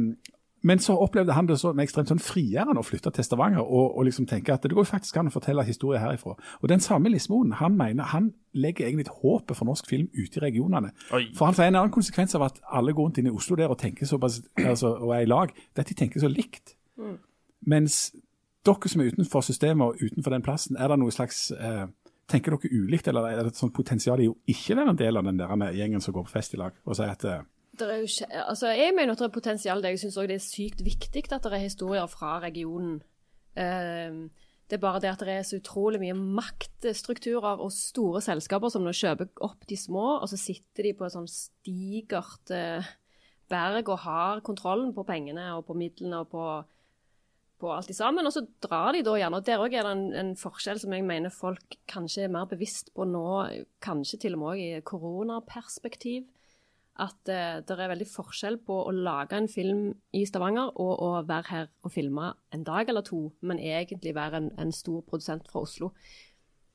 [0.65, 4.07] men så opplevde han det som ekstremt sånn frigjørende å flytte til Stavanger og, og
[4.09, 6.39] liksom tenke at det går faktisk an å fortelle historier herifra.
[6.63, 10.41] Og den samme Lismoen, han mener, han legger egentlig et håpet for norsk film ute
[10.41, 10.95] i regionene.
[11.13, 11.27] Oi.
[11.37, 13.75] For han sier en annen konsekvens av at alle går rundt inn i Oslo der
[13.75, 16.79] og tenker såpass, altså, og er i lag, det er at de tenker så likt.
[17.69, 17.99] Mens
[18.65, 21.85] dere som er utenfor systemet og utenfor den plassen, er det noe slags eh,
[22.25, 25.21] Tenker dere ulikt, eller er det et sånt potensial i å ikke være en del
[25.21, 27.43] av den der med gjengen som går på fest i lag, og sier at eh,
[27.81, 29.85] jo altså jeg mener at det er potensial.
[29.85, 33.03] Jeg syns òg det er sykt viktig at det er historier fra regionen.
[33.57, 34.31] Ehm,
[34.69, 38.85] det er bare det at det er så utrolig mye maktstrukturer og store selskaper som
[38.85, 42.93] nå kjøper opp de små, og så sitter de på et sånn stigert eh,
[43.51, 46.47] berg og har kontrollen på pengene og på midlene og på,
[47.61, 48.25] på alt de sammen.
[48.25, 49.43] Og så drar de da gjerne.
[49.43, 52.49] Og der òg er det en, en forskjell som jeg mener folk kanskje er mer
[52.49, 53.27] bevisst på nå,
[53.85, 56.25] kanskje til og med òg i koronaperspektiv
[57.03, 61.09] at eh, det er veldig forskjell på å lage en film i Stavanger og å
[61.27, 65.49] være her og filme en dag eller to, men egentlig være en, en stor produsent
[65.51, 65.91] fra Oslo.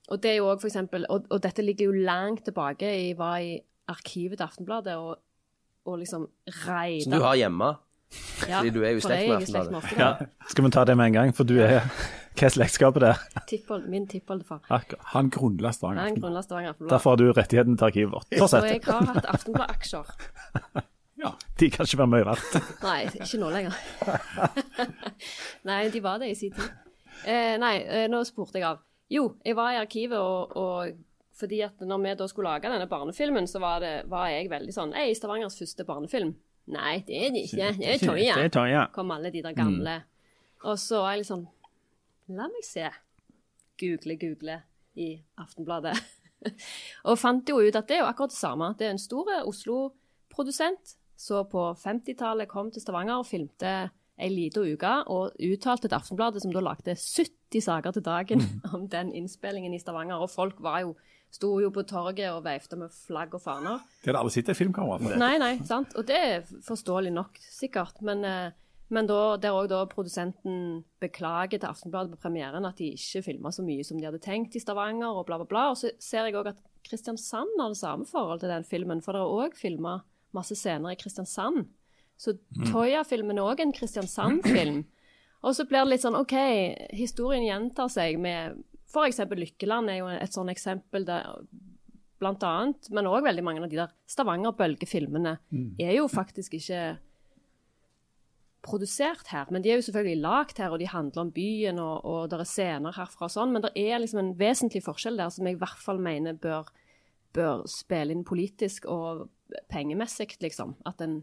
[0.09, 2.89] Og det er jo også for eksempel, og, og dette ligger jo langt tilbake.
[2.89, 5.21] Jeg var i arkivet til Aftenbladet og,
[5.85, 6.27] og liksom
[6.65, 7.75] reide Som du har hjemme.
[8.49, 9.77] ja, fordi du er jo i slekt med i med Ja.
[9.77, 10.29] Aftenbladet.
[10.49, 11.85] Skal vi ta det med en gang, for du er
[12.39, 13.23] Hva er slektskapet der?
[13.49, 14.61] Tippold, min tippoldefar.
[15.11, 16.05] Han grunnla Stavanger.
[16.05, 16.93] Han grunnla Stavanger Aftenblad.
[16.93, 18.29] Derfor har du rettigheten til arkivet vårt.
[18.31, 18.63] Fortsett.
[18.63, 20.13] Og jeg har hatt Aftenblad-aksjer.
[21.19, 21.33] Ja.
[21.59, 22.53] De kan ikke være mye verdt.
[22.79, 23.75] Nei, ikke nå lenger.
[25.67, 26.69] nei, de var det i sin tid.
[27.27, 28.79] Eh, nei, eh, nå spurte jeg av.
[29.11, 30.95] Jo, jeg var i arkivet og, og
[31.39, 34.75] fordi at når vi da skulle lage denne barnefilmen, så var, det, var jeg veldig
[34.75, 36.37] sånn Ei, Stavangers første barnefilm.
[36.71, 37.69] Nei, det er det ikke.
[37.75, 38.39] Det er Toya.
[38.39, 39.99] Det er Kom alle de der gamle.
[40.63, 41.47] Og så var jeg litt sånn
[42.29, 42.85] La meg se.
[43.79, 44.59] Google, google
[44.99, 45.95] i Aftenbladet.
[47.09, 48.73] og fant jo ut at det er jo akkurat det samme.
[48.77, 50.95] Det er en stor Oslo-produsent.
[51.19, 53.89] som på 50-tallet kom til Stavanger og filmte
[54.19, 58.43] ei lita uke, og uttalte til Aftenbladet, som da lagde 70 saker til dagen
[58.75, 60.21] om den innspillingen i Stavanger.
[60.21, 60.93] Og folk var jo,
[61.31, 63.83] sto jo på torget og veifta med flagg og faner.
[64.03, 65.17] De hadde aldri sett et filmkamera.
[65.19, 65.95] Nei, nei, sant.
[65.99, 68.03] Og det er forståelig nok, sikkert.
[68.05, 68.51] Men, eh,
[68.89, 73.51] men da, der òg da produsenten beklager til Aftenbladet på premieren at de ikke filma
[73.53, 75.65] så mye som de hadde tenkt i Stavanger, og bla, bla, bla.
[75.73, 79.13] Og så ser jeg òg at Kristiansand har det samme forhold til den filmen, for
[79.13, 79.99] det er òg filma
[80.33, 81.67] masse scener i Kristiansand.
[82.19, 82.33] Så
[82.71, 84.83] Toya-filmen er òg en Kristiansand-film.
[85.45, 86.35] Og så blir det litt sånn OK,
[86.97, 88.57] historien gjentar seg med
[88.89, 89.21] F.eks.
[89.21, 91.29] Lykkeland er jo et sånn eksempel der
[92.19, 95.37] blant annet, men òg veldig mange av de der Stavanger-bølgefilmene
[95.79, 96.97] er jo faktisk ikke
[98.61, 99.45] produsert her.
[99.51, 102.39] Men de er jo selvfølgelig lagd her, og de handler om byen, og, og det
[102.39, 103.53] er scener herfra og sånn.
[103.55, 106.67] Men det er liksom en vesentlig forskjell der som jeg i hvert fall mener bør,
[107.33, 109.29] bør spille inn politisk og
[109.71, 110.75] pengemessig, liksom.
[110.85, 111.21] At, en,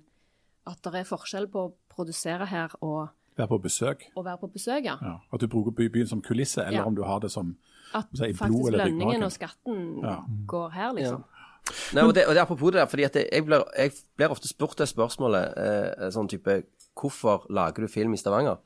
[0.67, 4.07] at det er forskjell på å produsere her og, Være på besøk.
[4.17, 4.97] og være på besøk, ja.
[5.05, 5.17] Ja.
[5.33, 6.87] At du bruker byen som kulisse, eller Ja.
[6.89, 7.57] om du har det som
[7.95, 10.17] At Så i blod faktisk lønningen og skatten Ja.
[10.49, 11.25] går her, liksom.
[11.95, 14.49] Nei, og det, og det er apropos det der, fordi jeg, blir, jeg blir ofte
[14.49, 16.63] spurt det spørsmålet, eh, sånn type
[16.97, 18.59] Hvorfor lager du film i Stavanger?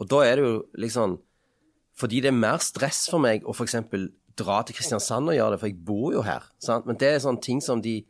[0.00, 1.18] Og da er det jo liksom
[2.00, 3.76] Fordi det er mer stress for meg å f.eks.
[4.38, 6.46] dra til Kristiansand og gjøre det, for jeg bor jo her.
[6.62, 6.86] Sant?
[6.88, 8.00] Men det er sånne ting som de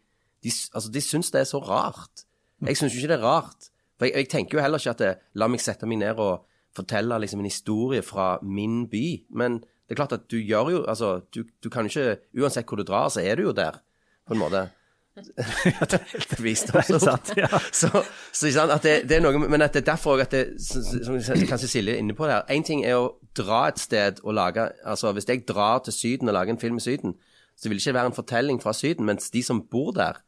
[0.40, 2.22] De, altså, de syns det er så rart.
[2.64, 3.66] Jeg syns jo ikke det er rart.
[3.98, 6.46] For jeg, jeg tenker jo heller ikke at det, La meg sette meg ned og
[6.72, 9.04] fortelle liksom en historie fra min by.
[9.36, 12.68] Men det er klart at du gjør jo Altså, du, du kan jo ikke Uansett
[12.68, 13.82] hvor du drar, så er du jo der,
[14.24, 14.68] på en måte.
[15.90, 17.48] Det er helt sant, ja.
[17.80, 17.88] så,
[18.32, 21.68] så at det, det er noe, Men at det er derfor at det, som kanskje
[21.68, 25.12] Silje er inne på der Én ting er å dra et sted og lage altså
[25.16, 27.16] Hvis jeg drar til Syden og lager en film i Syden,
[27.58, 30.22] så vil det ikke være en fortelling fra Syden, mens de som bor der,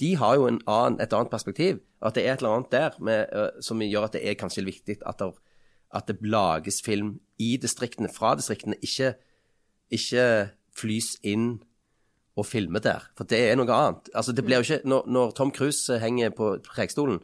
[0.00, 1.78] de har jo en annen, et annet perspektiv.
[2.04, 4.66] At det er et eller annet der med, øh, som gjør at det er kanskje
[4.66, 5.30] viktig at det,
[5.94, 9.14] at det lages film i distriktene, fra distriktene, ikke,
[9.90, 11.62] ikke flys inn
[12.36, 13.04] og filme der.
[13.16, 14.10] For det er noe annet.
[14.14, 17.20] Altså, det blir jo ikke, når, når Tom Cruise henger på prekestolen,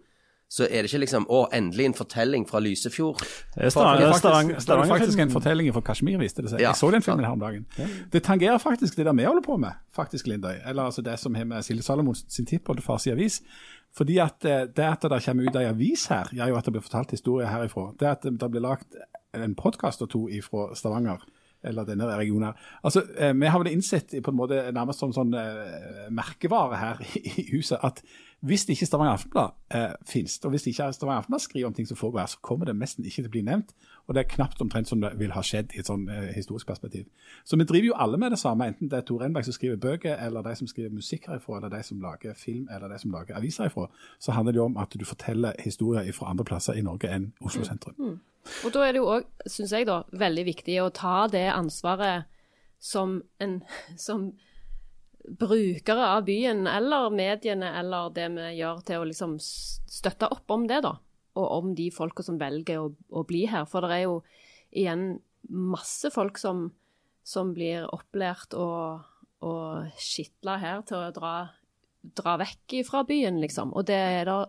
[0.51, 3.21] så er det ikke liksom Å, endelig en fortelling fra Lysefjord.
[3.57, 6.61] Er er Stavanger- faktisk, faktisk en fortelling fra Kashmir, viste det seg.
[6.61, 6.73] Ja.
[6.73, 7.67] Jeg så den filmen her om dagen.
[8.11, 10.57] Det tangerer faktisk det der vi holder på med, faktisk, Lindøy.
[10.67, 13.41] Eller altså det som har med Silje Salomon sin tippoldefars i avis.
[13.95, 16.73] Fordi at eh, det at det kommer ut ei avis her, gjør jo at det
[16.73, 17.93] blir fortalt historier herifra.
[17.99, 18.99] Det at det blir lagt
[19.35, 21.23] en podkast og to ifra Stavanger,
[21.65, 22.69] eller denne regionen her.
[22.85, 27.03] Altså, eh, Vi har vel innsett på en måte nærmest som sånn eh, merkevare her
[27.21, 28.03] i, huset at
[28.41, 31.97] hvis ikke Stavanger Aftenblad eh, finnes, og hvis ikke Stavanger Aftenblad skriver om ting som
[31.97, 33.75] foregår her, så kommer det nesten ikke til å bli nevnt.
[34.09, 36.71] Og det er knapt omtrent som det vil ha skjedd i et sånn eh, historisk
[36.71, 37.05] perspektiv.
[37.45, 39.77] Så vi driver jo alle med det samme, enten det er Tor Enberg som skriver
[39.83, 43.13] bøker, eller de som skriver musikk herifra, eller de som lager film, eller de som
[43.13, 43.91] lager aviser herifra.
[44.19, 47.31] Så handler det jo om at du forteller historier fra andre plasser i Norge enn
[47.45, 48.21] Oslo sentrum.
[48.65, 52.25] Og da er det jo òg, syns jeg, da, veldig viktig å ta det ansvaret
[52.81, 53.61] som en
[54.01, 54.31] som
[55.29, 60.67] brukere av byen, eller mediene, eller det vi gjør til å liksom støtte opp om
[60.71, 60.97] det, da.
[61.39, 63.67] Og om de folka som velger å, å bli her.
[63.71, 64.21] For det er jo
[64.71, 66.69] igjen masse folk som,
[67.27, 69.05] som blir opplært og,
[69.47, 71.35] og skitla her til å dra,
[72.21, 73.75] dra vekk fra byen, liksom.
[73.77, 74.41] Og det er det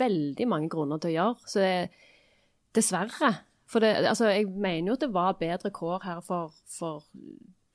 [0.00, 1.50] veldig mange grunner til å gjøre.
[1.50, 1.76] Så det,
[2.76, 3.30] Dessverre.
[3.66, 7.06] For det, altså, jeg mener jo at det var bedre kår her for, for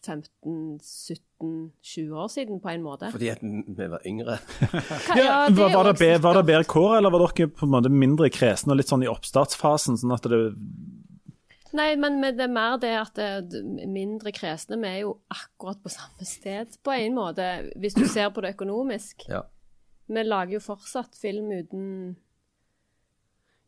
[0.07, 3.11] 15-17-20 år siden, på en måte.
[3.13, 4.37] Fordi at vi var yngre.
[5.17, 7.73] Ja, det var, var, det be, var det bedre kår, eller var dere på en
[7.75, 9.99] måte mindre kresne og litt sånn i oppstartsfasen?
[10.01, 10.39] sånn at det
[11.71, 15.79] Nei, men det er mer det at det, det mindre kresne, vi er jo akkurat
[15.79, 17.45] på samme sted, på en måte,
[17.79, 19.23] hvis du ser på det økonomisk.
[19.31, 19.45] Ja.
[20.11, 21.85] Vi lager jo fortsatt film uten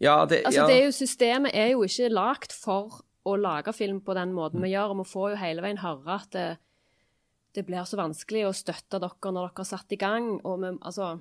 [0.04, 0.68] Ja, det, Altså, ja.
[0.68, 4.64] det er jo, systemet er jo ikke lagt for å lage film på den måten
[4.64, 6.48] vi gjør, og vi får jo hele veien høre at det,
[7.56, 10.30] det blir så vanskelig å støtte dere når dere har satt i gang.
[10.44, 11.12] Og vi, altså,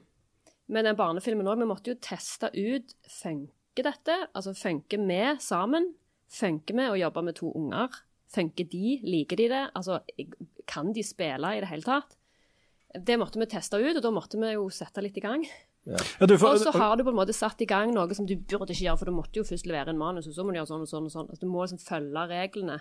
[0.72, 4.16] med den barnefilmen òg, vi måtte jo teste ut funker dette?
[4.32, 5.92] Altså, funker vi sammen?
[6.32, 8.00] Funker vi å jobbe med to unger?
[8.32, 8.96] Funker de?
[9.04, 9.64] Liker de det?
[9.76, 10.00] Altså,
[10.68, 12.16] kan de spille i det hele tatt?
[12.92, 15.44] Det måtte vi teste ut, og da måtte vi jo sette litt i gang.
[15.87, 18.27] Ja, du, får- Og så har du på en måte satt i gang noe som
[18.27, 20.53] du burde ikke gjøre, for du måtte jo først levere en manus, og så må
[20.55, 21.29] du gjøre sånn og sånn og sånn.
[21.33, 22.81] Altså, du må liksom følge reglene.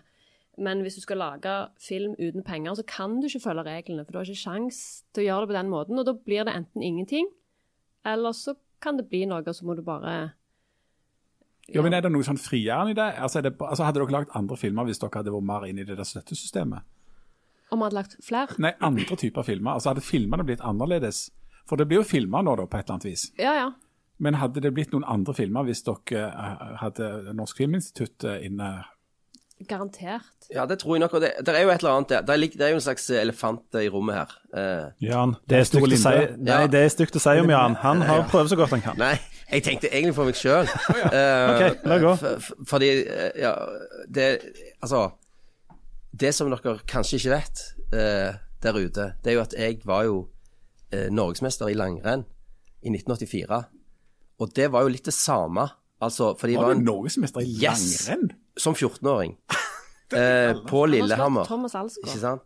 [0.61, 4.03] Men hvis du skal lage film uten penger, så kan du ikke følge reglene.
[4.05, 4.81] For du har ikke sjans
[5.15, 5.97] til å gjøre det på den måten.
[6.01, 7.29] Og da blir det enten ingenting,
[8.05, 10.33] eller så kan det bli noe, og så må du bare
[11.71, 13.09] Ja, men Er det noe sånn frigjørende i det?
[13.21, 15.81] Altså, er det altså, hadde dere lagd andre filmer hvis dere hadde vært mer inne
[15.85, 16.83] i det der støttesystemet?
[17.71, 18.57] Om vi hadde lagt flere?
[18.59, 19.77] Nei, andre typer filmer.
[19.77, 21.29] Altså Hadde filmene blitt annerledes?
[21.71, 23.29] For det blir jo filmer nå, da, på et eller annet vis.
[23.39, 23.69] Ja, ja.
[24.21, 28.73] Men hadde det blitt noen andre filmer hvis dere eh, hadde Norsk Filminstitutt eh, inne?
[29.69, 30.47] Garantert.
[30.49, 31.13] Ja, det tror jeg nok.
[31.17, 32.21] Og det, det er jo et eller annet der.
[32.25, 34.31] Det er, det er jo en slags elefant i rommet her.
[34.57, 36.67] Eh, Jan, det er stygt å si, nei, Ja.
[36.73, 37.77] det er stygt å si om Jan.
[37.85, 38.97] Han har prøvd så godt han kan.
[39.01, 39.13] nei,
[39.51, 40.69] jeg tenkte egentlig for meg sjøl.
[41.53, 42.13] Ok, la gå.
[42.73, 43.53] fordi eh, Ja,
[44.09, 44.27] det
[44.81, 45.05] Altså
[46.11, 47.63] Det som dere kanskje ikke vet
[47.95, 50.17] eh, der ute, det er jo at jeg var jo
[50.91, 52.25] eh, norgesmester i langrenn
[52.81, 53.61] i 1984.
[54.41, 55.67] Og det var jo litt det samme.
[56.01, 58.07] Altså, fordi Var var du norgesmester i Yes!
[58.09, 58.31] langrenn?
[58.57, 59.37] som 14-åring
[60.17, 61.45] eh, på Lillehammer.
[61.47, 62.09] Thomas Alsgaard.
[62.09, 62.41] Ikke sant?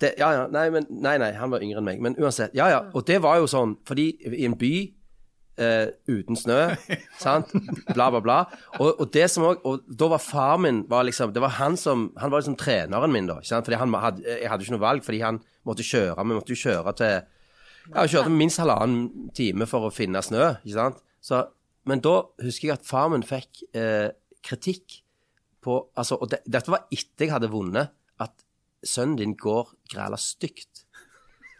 [0.00, 2.02] Det, ja, ja, nei, men, nei, nei, han var yngre enn meg.
[2.04, 2.52] Men uansett.
[2.54, 2.82] Ja, ja.
[2.92, 4.72] Og det var jo sånn, fordi i en by
[5.62, 6.58] eh, uten snø,
[7.24, 7.54] sant,
[7.94, 8.36] bla, bla, bla.
[8.76, 11.78] Og, og det som også, og da var far min var liksom, Det var han
[11.80, 13.38] som Han var liksom treneren min, da.
[13.40, 13.70] Ikke sant?
[13.70, 16.20] Fordi han hadde, jeg hadde ikke noe valg, fordi han måtte kjøre.
[16.20, 17.16] Vi måtte jo kjøre til
[17.90, 21.02] Ja, har kjørte minst halvannen time for å finne snø, ikke sant.
[21.22, 21.42] Så,
[21.86, 24.08] men da husker jeg at far min fikk eh,
[24.46, 25.00] kritikk
[25.66, 27.90] på altså, Og det, dette var etter jeg hadde vunnet,
[28.22, 28.34] at
[28.86, 30.84] sønnen din går græla stygt.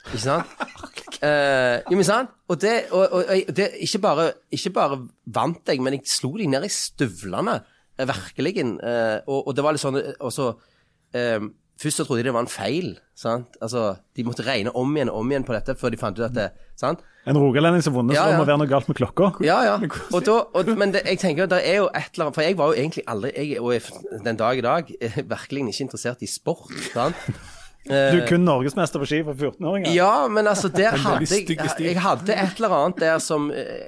[0.06, 0.52] Ikke sant?
[1.24, 2.32] Eh, jo, men sant?
[2.52, 4.98] Og det, og, og, det ikke, bare, ikke bare
[5.32, 7.54] vant jeg, men jeg slo deg ned i støvlene.
[7.96, 8.52] eh, Virkelig.
[8.60, 10.50] Eh, og, og det var litt sånn Og så
[11.16, 11.40] eh,
[11.76, 12.94] Først så trodde de det var en feil.
[13.14, 13.56] sant?
[13.60, 16.24] Altså, De måtte regne om igjen og om igjen på dette før de fant ut
[16.24, 16.46] at det
[16.80, 17.02] sant?
[17.26, 19.32] En rogalending som vunnet, Ja, så det må være noe galt med klokka.
[19.44, 19.74] Ja, ja.
[20.14, 22.56] Og da, og, men det, jeg tenker det er jo et eller annet For jeg
[22.56, 23.82] var jo egentlig aldri jeg, Og jeg,
[24.24, 26.72] den dag i dag er virkelig ikke interessert i sport.
[26.94, 27.16] sant?
[27.86, 29.92] Du er kun norgesmester på ski for 14-åringer.
[29.94, 31.46] Ja, men altså, der hadde jeg.
[31.78, 33.84] Jeg hadde et eller annet der som eh,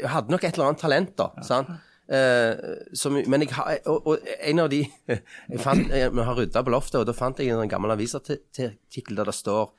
[0.00, 1.28] Jeg hadde nok et eller annet talent, da.
[1.46, 1.70] Sant?
[2.08, 2.52] Eh,
[2.96, 4.78] som, men jeg har og, og en av de
[5.52, 9.18] jeg fant, jeg, Vi har rydda på loftet, og da fant jeg en gammel avisartikkel
[9.18, 9.74] der det står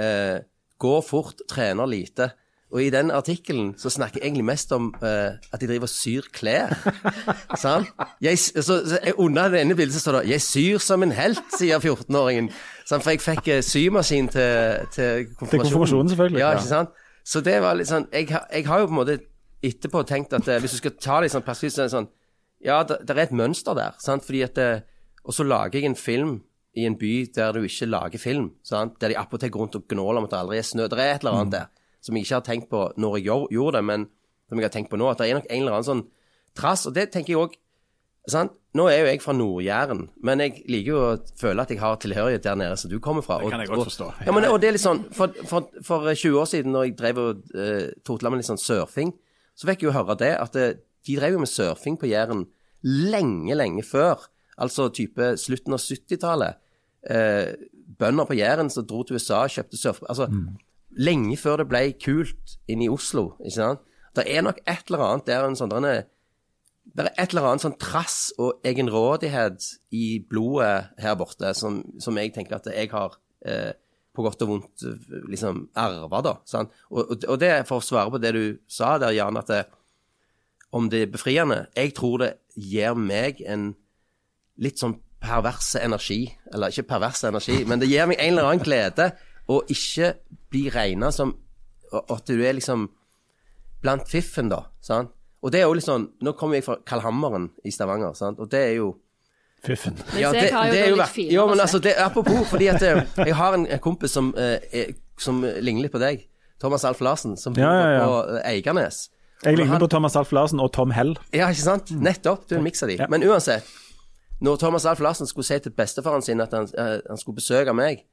[0.00, 0.38] eh,
[0.78, 2.30] 'Gå fort, trener lite'.
[2.70, 5.08] Og i den artikkelen så snakker jeg egentlig mest om uh,
[5.52, 6.74] at de driver og syr klær.
[7.62, 7.86] sånn?
[8.20, 11.40] Jeg, så, så, under det ene bildet så står det 'Jeg syr som en helt',
[11.58, 12.50] sier 14-åringen.
[12.86, 15.48] Sånn, For jeg fikk uh, symaskin til, til konfirmasjonen.
[15.48, 16.38] konfirmasjonen, selvfølgelig.
[16.38, 16.58] Ja, Ja.
[16.60, 16.88] ikke sant?
[17.24, 19.18] Så det var litt sånn Jeg, jeg har jo på en måte
[19.64, 21.96] etterpå tenkt at eh, hvis du skal ta det i sånn perspektiv, så er det
[21.96, 22.12] sånn
[22.64, 24.26] Ja, det, det er et mønster der, sant?
[24.26, 24.84] Fordi at eh,
[25.24, 26.38] Og så lager jeg en film
[26.78, 28.98] i en by der du ikke lager film, sant?
[29.02, 30.86] Der de apotek rundt og gnåler om at det aldri er snø.
[30.86, 31.66] Det er et eller annet der
[32.04, 34.04] som jeg ikke har tenkt på når jeg gjorde det, men
[34.48, 35.08] som jeg har tenkt på nå.
[35.10, 36.04] At det er nok en eller annen sånn
[36.56, 36.86] trass.
[36.86, 37.56] Og det tenker jeg òg
[38.28, 38.52] Sant?
[38.76, 41.94] Nå er jo jeg fra Nord-Jæren, men jeg liker jo å føle at jeg har
[42.02, 43.38] tilhørighet der nede som du kommer fra.
[43.40, 44.08] Det kan jeg godt forstå.
[44.26, 46.96] Ja, men, og det er litt sånn, for, for, for 20 år siden, når jeg
[46.98, 49.14] drev og uh, totla med litt sånn surfing,
[49.58, 52.46] så fikk jeg jo høre det, at eh, de drev jo med surfing på Jæren
[52.86, 54.28] lenge, lenge før.
[54.58, 56.60] Altså type slutten av 70-tallet.
[57.10, 57.54] Eh,
[57.98, 60.02] bønder på Jæren som dro til USA og kjøpte surf...
[60.06, 60.28] Altså,
[60.98, 63.82] lenge før det ble kult inn i Oslo, ikke sant?
[64.16, 65.74] Det er nok et eller annet der, en sånn
[66.88, 72.16] det er et eller annet sånn trass og egenrådighet i blodet her borte som, som
[72.18, 73.74] jeg tenker at jeg har eh,
[74.18, 74.84] på godt og vondt
[75.30, 76.34] liksom arva, da.
[76.48, 76.74] Sant?
[76.90, 79.64] Og, og, og det for å svare på det du sa der, Jan, at det,
[80.74, 83.70] om det er befriende Jeg tror det gir meg en
[84.60, 86.26] litt sånn perverse energi.
[86.52, 89.10] Eller ikke perverse energi, men det gir meg en eller annen glede
[89.48, 90.14] å ikke
[90.52, 91.36] bli regna som
[91.88, 92.90] At du er liksom
[93.80, 94.66] blant fiffen, da.
[94.84, 95.14] sant?
[95.40, 98.40] Og det er jo litt sånn Nå kommer jeg fra Kalhammeren i Stavanger, sant?
[98.42, 98.90] og det er jo
[99.64, 99.96] Fiffen.
[100.16, 103.34] Ja, jeg har er jo vært- Jo, men altså, det, apropos, fordi at eh, jeg
[103.34, 106.26] har en, en kompis som, eh, som ligner litt på deg.
[106.60, 108.04] Thomas Alf Larsen, som bor Ja, ja, ja.
[108.06, 109.08] på eh, Eiganes.
[109.44, 111.16] Jeg ligner han- på Thomas Alf Larsen og Tom Hell.
[111.32, 111.90] Ja, ikke sant?
[111.90, 112.46] Nettopp.
[112.48, 112.96] Du er en miks av de.
[112.98, 113.06] Ja.
[113.10, 113.64] Men uansett,
[114.40, 117.74] når Thomas Alf Larsen skulle si til bestefaren sin at han, eh, han skulle besøke
[117.74, 118.04] meg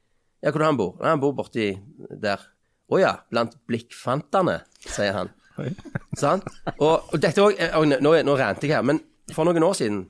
[0.44, 0.98] Ja, hvor er han bor?
[1.02, 1.80] Nei, Han bor borti
[2.22, 2.38] der.
[2.92, 5.30] Å ja, blant blikkfantene, sier han.
[6.18, 6.44] Sant?
[6.80, 7.56] Og, og dette òg
[8.02, 9.00] Nå, nå ranter jeg her, men
[9.34, 10.04] for noen år siden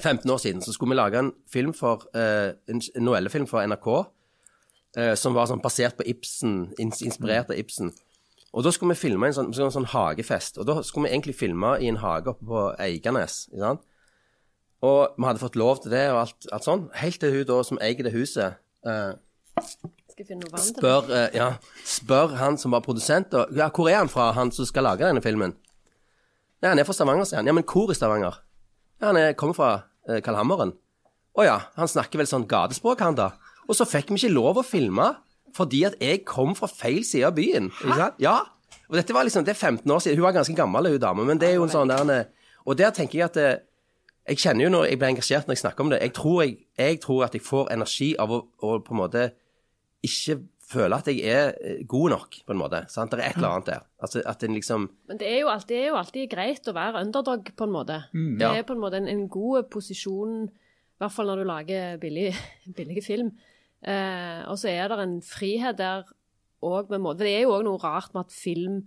[0.00, 3.88] 15 år siden så skulle vi lage en film for eh, en novellefilm for NRK
[4.98, 7.92] eh, som var sånn basert på Ibsen, ins inspirert av Ibsen.
[8.54, 10.60] Og da skulle vi filme en sånn, en sånn hagefest.
[10.62, 13.48] Og da skulle vi egentlig filme i en hage oppe på Eiganes.
[13.50, 13.82] ikke sant?
[14.84, 16.84] Og vi hadde fått lov til det og alt, alt sånn.
[17.00, 19.12] Helt til hun da som eier det huset, eh,
[20.60, 21.54] spør, eh, ja,
[21.88, 25.06] spør han som var produsent, og, ja, hvor er han fra, han som skal lage
[25.06, 25.56] denne filmen?
[26.62, 27.46] Nei, han er fra Stavanger, sier han.
[27.46, 28.38] Ja, men hvor i Stavanger?
[29.02, 29.70] Han er, kommer fra
[30.08, 30.74] eh, Kalhammeren.
[31.34, 33.32] Å ja, han snakker vel sånn gatespråk, han da.
[33.66, 35.14] Og så fikk vi ikke lov å filme
[35.54, 37.68] fordi at jeg kom fra feil side av byen.
[37.78, 38.16] Ikke sant?
[38.22, 38.40] Ja.
[38.88, 40.18] Og dette var liksom, det er 15 år siden.
[40.18, 42.26] Hun var ganske gammel, hun dame, men det er jo en sånn der
[42.64, 43.62] Og der tenker jeg at det,
[44.26, 46.00] Jeg kjenner jo når jeg blir engasjert når jeg snakker om det.
[46.00, 49.24] Jeg tror, jeg, jeg tror at jeg får energi av å, å på en måte
[50.04, 50.38] ikke
[50.74, 52.82] føle at jeg er eh, god nok, på en måte.
[52.92, 53.14] Sant?
[53.14, 53.86] Det er et eller annet der.
[54.02, 56.76] Altså at en liksom Men det er, jo alltid, det er jo alltid greit å
[56.76, 58.02] være underdog, på en måte.
[58.12, 61.96] Det er på en måte en, en god posisjon, i hvert fall når du lager
[62.02, 62.28] billig,
[62.78, 63.32] billige film.
[63.84, 66.04] Eh, og så er det en frihet der
[66.64, 67.24] òg med måte.
[67.24, 68.84] Det er jo òg noe rart med at film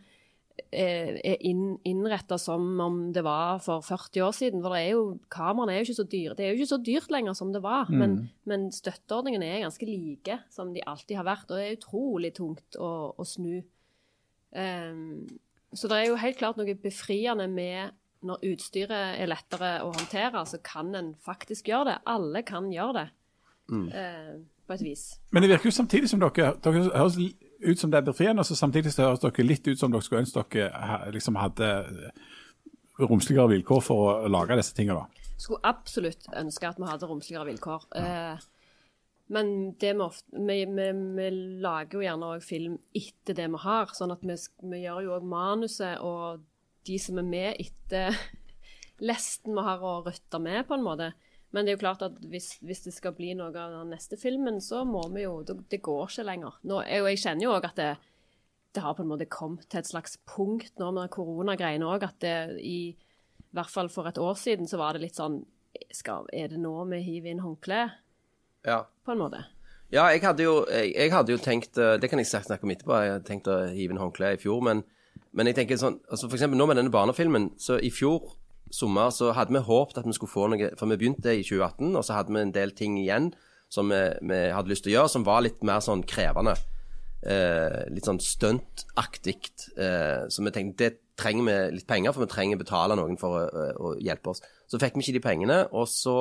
[0.72, 4.64] er inn, innretta som om det var for 40 år siden.
[4.64, 6.36] For det er jo, kameraene er jo ikke så dyre.
[6.38, 7.92] Det er jo ikke så dyrt lenger som det var.
[7.94, 8.18] Men,
[8.50, 11.48] men støtteordningene er ganske like som de alltid har vært.
[11.50, 13.62] Og det er utrolig tungt å, å snu.
[14.58, 15.28] Um,
[15.76, 20.42] så det er jo helt klart noe befriende med når utstyret er lettere å håndtere,
[20.50, 21.98] så kan en faktisk gjøre det.
[22.10, 23.08] Alle kan gjøre det,
[23.94, 24.32] eh,
[24.68, 25.04] på et vis.
[25.32, 27.20] Men det virker jo samtidig som dere Dere høres
[27.60, 30.06] ut som det er befriende, og så samtidig så høres dere litt ut som dere
[30.06, 31.72] skulle ønske dere liksom hadde
[32.98, 35.06] romsligere vilkår for å lage disse tingene.
[35.06, 35.34] da.
[35.38, 37.88] Skulle absolutt ønske at vi hadde romsligere vilkår.
[38.00, 38.46] Eh,
[39.34, 39.92] men vi,
[40.66, 40.88] vi,
[41.20, 41.30] vi
[41.62, 43.94] lager jo gjerne òg film etter det vi har.
[43.94, 44.38] sånn at vi,
[44.72, 46.46] vi gjør jo òg manuset og
[46.88, 48.16] de som er med etter
[49.10, 51.12] lesten vi har å rutte med, på en måte.
[51.56, 54.20] Men det er jo klart at hvis, hvis det skal bli noe av den neste
[54.20, 56.58] filmen, så må vi jo Det, går ikke lenger.
[56.68, 57.92] Nå, jeg, jeg kjenner jo òg at det,
[58.76, 62.20] det har på en måte kommet til et slags punkt nå med koronagreiene òg, at
[62.22, 62.98] det i
[63.56, 65.42] hvert fall for et år siden så var det litt sånn
[65.94, 68.04] skal, Er det nå vi hiver inn håndkleet?
[68.68, 68.82] Ja.
[69.06, 69.46] på en måte?
[69.94, 72.74] Ja, jeg hadde jo, jeg, jeg hadde jo tenkt eh, Det kan jeg snakke om
[72.74, 72.96] etterpå.
[73.00, 74.60] Jeg hadde tenkt å hive inn håndkleet i fjor.
[74.66, 74.82] Men,
[75.32, 77.54] men jeg tenker sånn altså For eksempel nå med denne barnefilmen.
[77.62, 78.34] Så i fjor
[78.74, 81.96] sommer så hadde vi håpet at vi skulle få noe For vi begynte i 2018,
[81.96, 83.32] og så hadde vi en del ting igjen
[83.72, 86.56] som vi, vi hadde lyst til å gjøre, som var litt mer sånn krevende.
[87.28, 89.52] Eh, litt sånn stuntaktig.
[89.76, 93.18] Eh, så vi tenkte det trenger vi litt penger, for vi trenger å betale noen
[93.20, 94.44] for å, å hjelpe oss.
[94.70, 96.16] Så fikk vi ikke de pengene, og så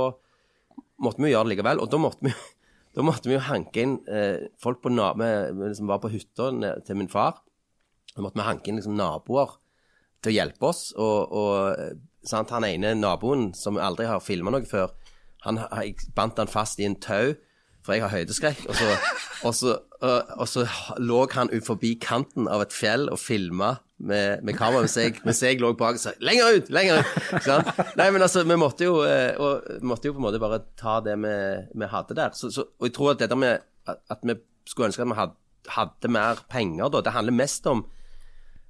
[1.05, 1.83] måtte vi jo gjøre det likevel.
[1.85, 2.33] Og da måtte vi,
[2.97, 6.51] da måtte vi jo hanke inn eh, folk på vi, vi liksom var på hytta
[6.87, 7.43] til min far.
[8.15, 9.59] Da måtte vi hanke inn liksom naboer
[10.25, 10.89] til å hjelpe oss.
[10.97, 14.93] Og, og sant, han ene naboen som aldri har filma noe før,
[15.47, 17.35] han, jeg bandt han fast i en tau,
[17.87, 18.65] for jeg har høydeskrekk.
[18.67, 18.95] Og så,
[19.47, 20.65] og så, og, og så
[20.99, 25.41] lå han forbi kanten av et fjell og filma med, med kamera mens jeg, mens
[25.41, 27.15] jeg lå bak og sa 'lenger ut', lenger ut!
[27.47, 27.71] Sant?
[27.97, 29.39] Nei, men altså, vi måtte jo, eh,
[29.81, 31.37] vi måtte jo på en måte bare ta det vi,
[31.79, 32.35] vi hadde der.
[32.37, 34.37] Så, så, og jeg tror at dette med at, at vi
[34.67, 35.39] skulle ønske at vi hadde,
[35.79, 37.87] hadde mer penger, da, det handler mest om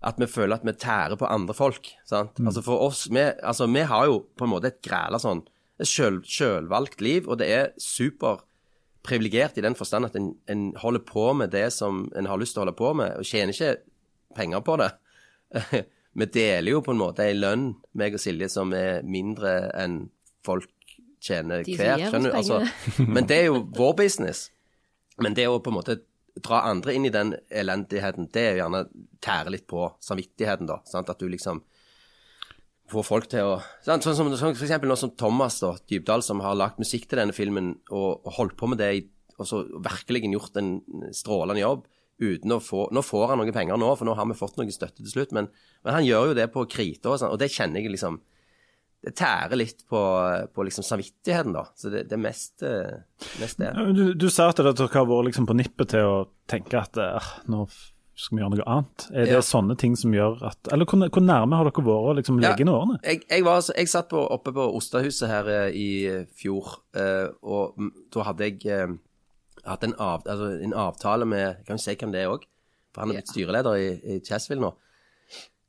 [0.07, 1.89] at vi føler at vi tærer på andre folk.
[2.07, 2.39] sant?
[2.41, 5.43] Altså for oss, vi, altså vi har jo på en måte et græla sånn
[5.83, 11.53] selvvalgt liv, og det er superprivilegert i den forstand at en, en holder på med
[11.53, 13.75] det som en har lyst til å holde på med, og tjener ikke
[14.37, 14.91] penger på det.
[16.21, 20.07] vi deler jo på en måte ei lønn, meg og Silje, som er mindre enn
[20.47, 20.71] folk
[21.21, 22.07] tjener hver.
[22.07, 22.37] skjønner du?
[22.39, 22.63] Altså,
[23.15, 24.51] men det er jo vår business.
[25.21, 26.01] Men det å på en måte
[26.43, 28.85] dra andre inn i den elendigheten, det er jo gjerne
[29.25, 30.81] tære litt på samvittigheten, da.
[30.89, 31.11] Sant?
[31.13, 31.63] At du liksom
[32.93, 33.59] får folk til å?
[33.87, 37.23] Sånn som sånn, for eksempel nå som Thomas da, Dybdahl, som har lagt musikk til
[37.23, 38.93] denne filmen og, og holdt på med det
[39.37, 40.79] og så virkelig gjort en
[41.13, 41.85] strålende jobb
[42.17, 44.73] uten å få Nå får han noen penger nå, for nå har vi fått noe
[44.73, 45.51] støtte til slutt, men,
[45.85, 48.17] men han gjør jo det på krita, og, sånn, og det kjenner jeg liksom
[49.05, 50.01] Det tærer litt på,
[50.55, 51.67] på liksom samvittigheten, da.
[51.79, 52.97] Så det, det er mest, eh,
[53.39, 53.69] mest det.
[53.95, 56.17] Du, du sa at dere har vært liksom på nippet til å
[56.51, 57.67] tenke at eh, nå
[58.17, 59.05] skal vi gjøre noe annet.
[59.13, 59.43] Er det Ja.
[59.45, 62.65] sånne ting som gjør at Eller hvor, hvor nærme har dere vært å liksom legge
[62.65, 62.97] inn årene?
[63.05, 65.89] Jeg, jeg, var, jeg satt på, oppe på Ostahuset her eh, i
[66.41, 67.77] fjor, eh, og
[68.17, 68.97] da hadde jeg eh,
[69.69, 72.49] hatt en, av, altså, en avtale med kan vi si hvem det er òg,
[72.95, 74.73] for han er blitt styreleder i, i Chessville nå.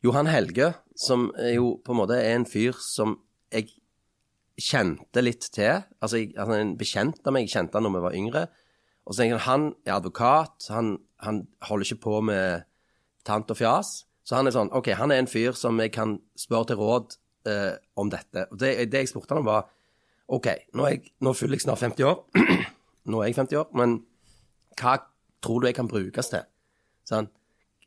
[0.05, 3.17] Johan Helge, som jo på en måte er en fyr som
[3.53, 3.71] jeg
[4.57, 5.83] kjente litt til.
[6.01, 8.43] Altså, jeg, altså en bekjent av meg, jeg kjente han når vi var yngre.
[9.07, 12.67] Og så tenker jeg han er advokat, han, han holder ikke på med
[13.27, 13.93] tant og fjas.
[14.27, 17.15] Så han er sånn OK, han er en fyr som jeg kan spørre til råd
[17.47, 18.49] eh, om dette.
[18.51, 19.69] Og det, det jeg spurte han om, var
[20.27, 22.19] OK, nå, er jeg, nå fyller jeg snart 50 år.
[23.11, 24.01] nå er jeg 50 år, men
[24.77, 24.97] hva
[25.43, 26.43] tror du jeg kan brukes til?
[27.07, 27.31] Sant?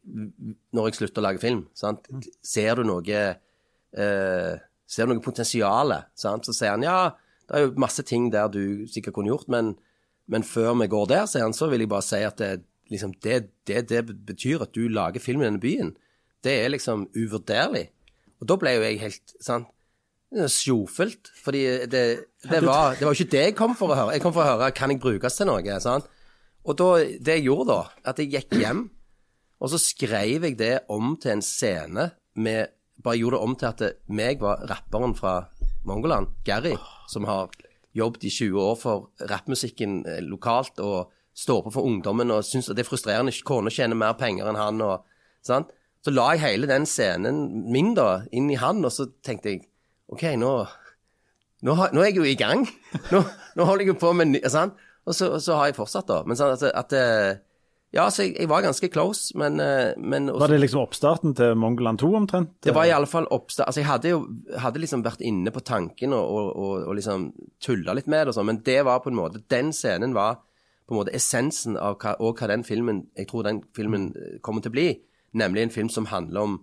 [0.04, 2.08] Når jeg slutter å lage film, sant?
[2.46, 4.54] Ser du noe eh,
[4.90, 5.92] Ser du noe potensial?
[6.18, 7.12] Så sier han ja,
[7.46, 9.74] det er jo masse ting der du sikkert kunne gjort, men,
[10.30, 12.50] men før vi går der, sier han, så vil jeg bare si at det,
[12.90, 13.40] liksom, det,
[13.70, 15.92] det, det betyr at du lager film i denne byen.
[16.42, 17.88] Det er liksom uvurderlig.
[18.40, 19.68] Og da ble jo jeg helt sant?
[20.30, 21.30] Sjofelt.
[21.42, 22.04] Fordi det,
[22.46, 24.14] det, var, det var ikke det jeg kom for å høre.
[24.14, 25.78] Jeg kom for å høre kan jeg brukes til noe.
[25.82, 26.06] sant?
[26.64, 26.88] Og da,
[27.18, 27.80] det jeg gjorde da,
[28.12, 28.84] at jeg gikk hjem,
[29.60, 33.68] og så skrev jeg det om til en scene med Bare gjorde det om til
[33.70, 33.82] at
[34.12, 35.46] meg var rapperen fra
[35.88, 36.74] Mongoland, Gary,
[37.08, 37.48] som har
[37.96, 42.68] jobbet i 20 år for rappmusikken eh, lokalt og står på for ungdommen og syns
[42.68, 43.32] det er frustrerende.
[43.46, 45.06] Kona tjener mer penger enn han og
[45.40, 45.72] sant?
[46.04, 47.40] Så la jeg hele den scenen
[47.72, 49.64] min da inn i han, og så tenkte jeg
[50.12, 50.52] OK, nå,
[51.64, 52.66] nå, nå er jeg jo i gang.
[53.14, 53.24] Nå,
[53.56, 54.76] nå holder jeg jo på med ny- sant?
[55.08, 56.20] Og så, så har jeg fortsatt, da.
[56.28, 57.40] Men sånn at, at eh,
[57.90, 61.32] Ja, så jeg, jeg var ganske close, men, eh, men også, Var det liksom oppstarten
[61.34, 62.52] til Mongoland 2 omtrent?
[62.62, 64.20] det var i alle fall oppstart Altså, jeg hadde jo
[64.62, 68.30] hadde liksom vært inne på tanken og, og, og, og liksom tulla litt med det
[68.30, 70.38] og sånn, men det var på en måte Den scenen var
[70.86, 74.38] på en måte essensen av hva, og hva den filmen Jeg tror den filmen eh,
[74.42, 74.88] kommer til å bli.
[75.38, 76.56] Nemlig en film som handler om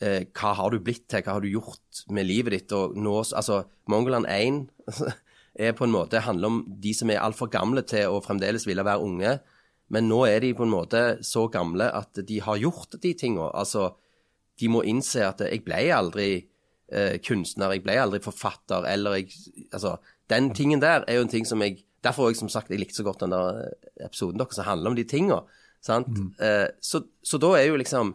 [0.00, 3.18] eh, hva har du blitt til, hva har du gjort med livet ditt, og nå
[3.24, 4.66] Altså, Mongoland 1
[5.68, 8.84] er på en måte handler om de som er altfor gamle til å fremdeles ville
[8.84, 9.38] være unge.
[9.94, 13.48] Men nå er de på en måte så gamle at de har gjort de tinga.
[13.56, 13.90] Altså,
[14.60, 19.32] de må innse at jeg ble aldri eh, kunstner, jeg ble aldri forfatter, eller jeg
[19.72, 19.96] Altså,
[20.28, 22.78] den tingen der er jo en ting som jeg Derfor har jeg som sagt jeg
[22.78, 25.40] likte så godt den der eh, episoden deres som handler om de tinga.
[25.82, 26.06] Sant?
[26.38, 28.14] Eh, så, så da er jo liksom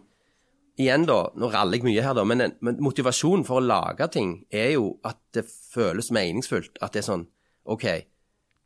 [0.80, 4.32] Igjen, da, nå raller jeg mye her, da, men, men motivasjonen for å lage ting
[4.50, 6.80] er jo at det føles meningsfullt.
[6.82, 7.28] At det er sånn
[7.70, 7.86] OK,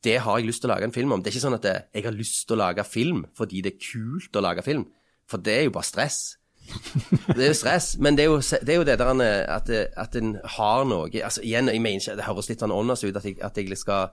[0.07, 1.21] det har jeg lyst til å lage en film om.
[1.21, 3.75] Det er ikke sånn at det, jeg har lyst til å lage film fordi det
[3.75, 4.87] er kult å lage film.
[5.27, 6.19] For det er jo bare stress.
[6.67, 9.67] Det er jo stress, men det er jo det, er jo det der en, at,
[9.69, 13.03] det- at en har noe altså Igjen, jeg mener ikke, det høres litt sånn åndas
[13.05, 14.09] ut at jeg, at jeg skal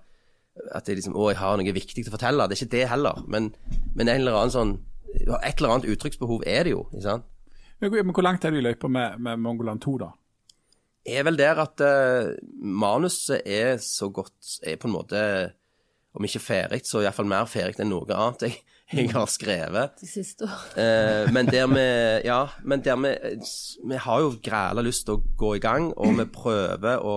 [0.70, 2.46] At jeg liksom, å, jeg har noe viktig å fortelle.
[2.46, 3.22] Det er ikke det heller.
[3.26, 3.48] Men,
[3.98, 4.74] men en eller annen sånn
[5.14, 6.84] Et eller annet uttrykksbehov er det jo.
[6.92, 7.26] ikke sant?
[7.82, 10.12] Men, men hvor langt er du i løypa med, med Mongoland 2, da?
[11.04, 12.30] er vel der at uh,
[12.64, 15.18] manuset er så godt Er på en måte
[16.14, 18.58] Om ikke ferdig, så iallfall mer ferdig enn noe annet jeg,
[18.94, 19.96] jeg har skrevet.
[19.98, 20.60] de siste år.
[20.78, 21.86] Eh, men der vi
[22.28, 23.14] Ja, men der vi
[23.88, 27.16] Vi har jo græla lyst til å gå i gang, og vi prøver å,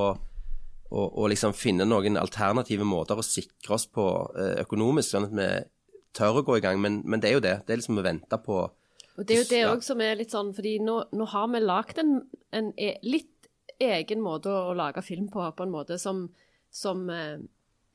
[0.90, 4.06] og, og, liksom finne noen alternative måter å sikre oss på
[4.40, 5.50] eh, økonomisk, sånn at vi
[6.18, 6.82] tør å gå i gang.
[6.82, 7.58] Men, men det er jo det.
[7.68, 8.64] Det er liksom å vente på
[9.18, 9.76] Og det er jo det Ja.
[9.82, 12.22] som er litt sånn, fordi nå, nå har vi lagd en,
[12.52, 16.30] en e litt egen måte å lage film på, på en måte som,
[16.74, 17.38] som eh,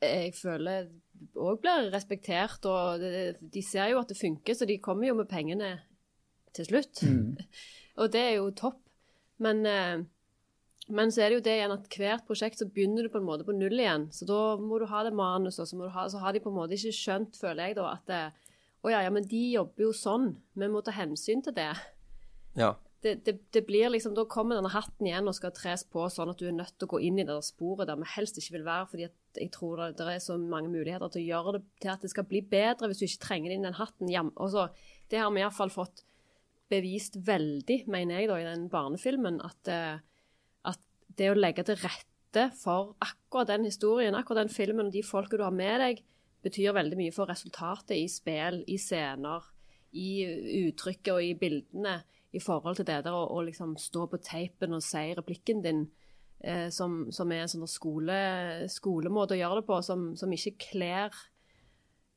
[0.03, 0.91] jeg føler
[1.39, 2.65] òg blir respektert.
[2.69, 3.03] Og
[3.53, 5.75] de ser jo at det funker, så de kommer jo med pengene
[6.55, 7.03] til slutt.
[7.99, 8.79] og det er jo topp.
[9.43, 10.03] Men, eh,
[10.93, 13.27] men så er det jo det igjen at hvert prosjekt så begynner du på en
[13.27, 14.09] måte på null igjen.
[14.13, 16.43] Så da må du ha det manuset, og så, må du ha, så har de
[16.43, 18.23] på en måte ikke skjønt, føler jeg da, at det,
[18.83, 20.33] å ja, ja, men de jobber jo sånn.
[20.59, 21.71] Vi må ta hensyn til det.
[22.59, 22.75] Ja.
[23.03, 26.31] Det, det, det blir liksom, Da kommer denne hatten igjen og skal tres på, sånn
[26.31, 28.57] at du er nødt til å gå inn i det sporet der vi helst ikke
[28.59, 28.87] vil være.
[28.91, 31.91] fordi at jeg tror det, det er så mange muligheter til å gjøre det til
[31.93, 34.09] at det skal bli bedre hvis du ikke trenger inn den hatten.
[34.11, 34.31] hjem.
[34.37, 34.67] Og så,
[35.11, 36.03] det har vi iallfall fått
[36.71, 40.01] bevist veldig, mener jeg, da, i den barnefilmen, at, eh,
[40.69, 40.81] at
[41.17, 45.37] det å legge til rette for akkurat den historien, akkurat den filmen og de folka
[45.37, 46.03] du har med deg,
[46.43, 49.45] betyr veldig mye for resultatet i spill, i scener,
[49.93, 50.25] i
[50.65, 51.99] uttrykket og i bildene
[52.33, 55.83] i forhold til det der å liksom stå på teipen og si replikken din,
[56.43, 58.17] eh, som, som er en sånn skole,
[58.71, 61.23] skolemåte å gjøre det på, som, som ikke kler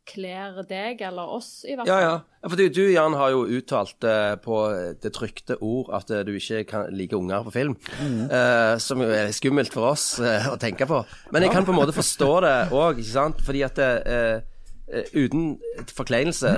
[0.06, 2.02] kler deg eller oss, i hvert fall.
[2.04, 2.16] ja.
[2.38, 4.58] Ja, For du, du Jan, har jo uttalt eh, på
[5.02, 7.74] det trykte ord at eh, du ikke kan like unger på film.
[7.98, 11.00] Eh, som jo er skummelt for oss eh, å tenke på.
[11.34, 13.42] Men jeg kan på en måte forstå det òg, ikke sant.
[13.48, 14.38] Fordi at eh,
[14.86, 15.56] eh, Uten
[15.90, 16.52] forkleinelse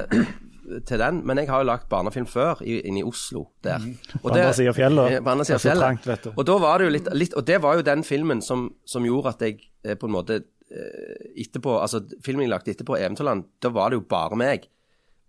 [0.87, 3.83] til den, men jeg har jo lagt barnefilm før inne i Oslo der.
[4.21, 5.19] Og På andre sida av fjellet.
[5.25, 6.05] På andre siden av Det så fjellet.
[6.05, 6.29] trangt.
[6.37, 9.07] Og da var det jo litt, litt Og det var jo den filmen som, som
[9.07, 13.47] gjorde at jeg eh, på en måte eh, etterpå Altså filmen jeg lagde etterpå, 'Eventyrland',
[13.63, 14.69] da var det jo bare meg.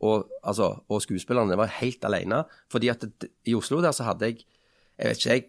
[0.02, 2.44] Og, altså, og skuespillerne var helt alene.
[2.72, 4.44] Fordi at det, i Oslo der så hadde jeg
[5.00, 5.44] jeg vet ikke, jeg,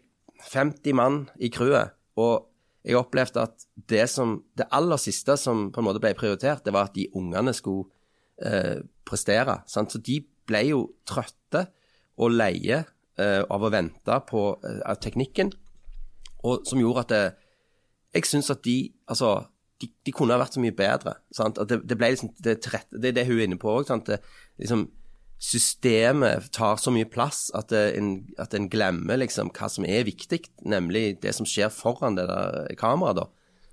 [0.52, 1.90] 50 mann i crewet.
[2.16, 2.46] Og
[2.84, 6.72] jeg opplevde at det som, det aller siste som på en måte ble prioritert, det
[6.72, 7.90] var at de ungene skulle
[8.42, 8.80] eh,
[9.10, 9.60] prestere.
[9.70, 9.92] Sant?
[9.92, 11.66] Så de ble jo trøtte
[12.20, 12.82] og leie
[13.18, 15.52] eh, av å vente på eh, teknikken,
[16.46, 17.24] og som gjorde at det,
[18.16, 18.78] jeg syns at de
[19.10, 19.34] Altså,
[19.80, 21.16] de, de kunne ha vært så mye bedre.
[21.32, 23.88] Det, det ble liksom det, tilrette- det er det hun er inne på òg.
[24.60, 24.84] Liksom,
[25.40, 30.04] systemet tar så mye plass at, det, en, at en glemmer liksom hva som er
[30.04, 33.32] viktig, nemlig det som skjer foran det der kameraet.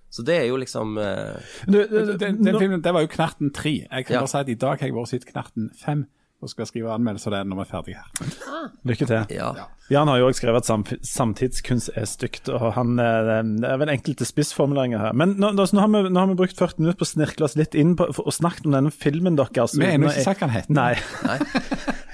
[0.10, 1.36] Så det er jo liksom uh,
[1.68, 3.74] Du, du, Den, den filmen det var jo Knerten 3.
[3.92, 4.22] Jeg kan Ja.
[4.24, 6.06] bare si at I dag har jeg vært sett Knerten 5
[6.38, 8.66] og skal skrive anmeldelse av det når vi er ferdige her.
[8.86, 9.24] Lykke til.
[9.34, 9.48] Ja.
[9.90, 13.80] Jan har jo også skrevet at sam samtidskunst er stygt, og han, eh, det er
[13.82, 15.16] vel enkelte spissformuleringer her.
[15.18, 17.48] Men nå, nå, nå, har vi, nå har vi brukt 40 minutter på å snirkle
[17.50, 19.74] oss litt inn på, for, og snakket om denne filmen deres.
[19.74, 20.78] Vi har ennå ikke sagt hva den heter.
[20.78, 20.94] Nei.
[21.26, 21.40] Nei.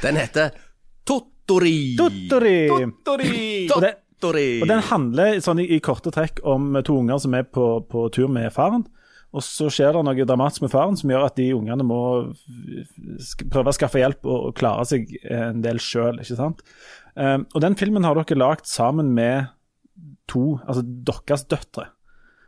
[0.05, 0.55] Den heter
[1.03, 1.75] Tottori.
[1.99, 2.57] Tottori!
[2.71, 3.43] Tottori!
[3.75, 3.83] Og
[4.31, 7.85] det- Og den handler sånn i, i korte trekk om to unger som er på,
[7.89, 8.85] på tur med faren.
[9.33, 11.99] Og så skjer det noe dramatisk med faren som gjør at de ungene må
[13.19, 16.19] sk- prøve å skaffe hjelp og, og klare seg en del sjøl.
[17.15, 19.47] Um, og den filmen har dere lagd sammen med
[20.29, 21.87] to, altså deres døtre,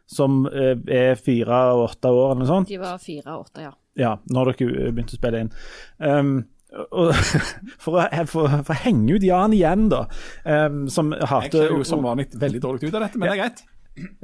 [0.10, 2.70] som eh, er fire og åtte år eller noe sånt.
[2.70, 3.74] De var fire og åtte, ja.
[3.98, 5.52] Ja, når dere begynte å spille inn.
[6.00, 6.34] Um,
[7.84, 10.04] for, å, for, for å henge ut Jan igjen, da,
[10.46, 13.42] um, som Jeg ser jo som vanlig veldig dårlig ut av dette, men det er
[13.44, 13.64] greit.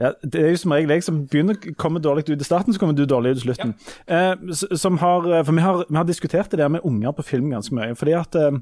[0.01, 2.73] ja, Det er jo som regel jeg som begynner å komme dårlig ut i starten,
[2.75, 3.71] så kommer du dårlig ut i slutten.
[4.07, 7.23] Eh, s- som har, for vi har, vi har diskutert det der med unger på
[7.23, 7.95] film ganske mye.
[7.95, 8.59] fordi at eh,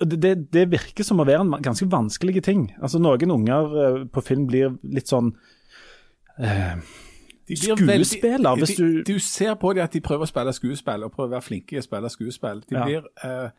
[0.00, 2.70] det, det virker som å være en ganske vanskelig ting.
[2.80, 5.34] Altså Noen unger eh, på film blir litt sånn
[6.40, 6.78] eh,
[7.48, 10.52] De blir Skuespiller, hvis de, du- du ser på dem at de prøver å spille
[10.52, 12.62] skuespill, og prøver å være flinke i å spille skuespill.
[12.70, 12.84] De Ja.
[12.84, 13.50] blir uh,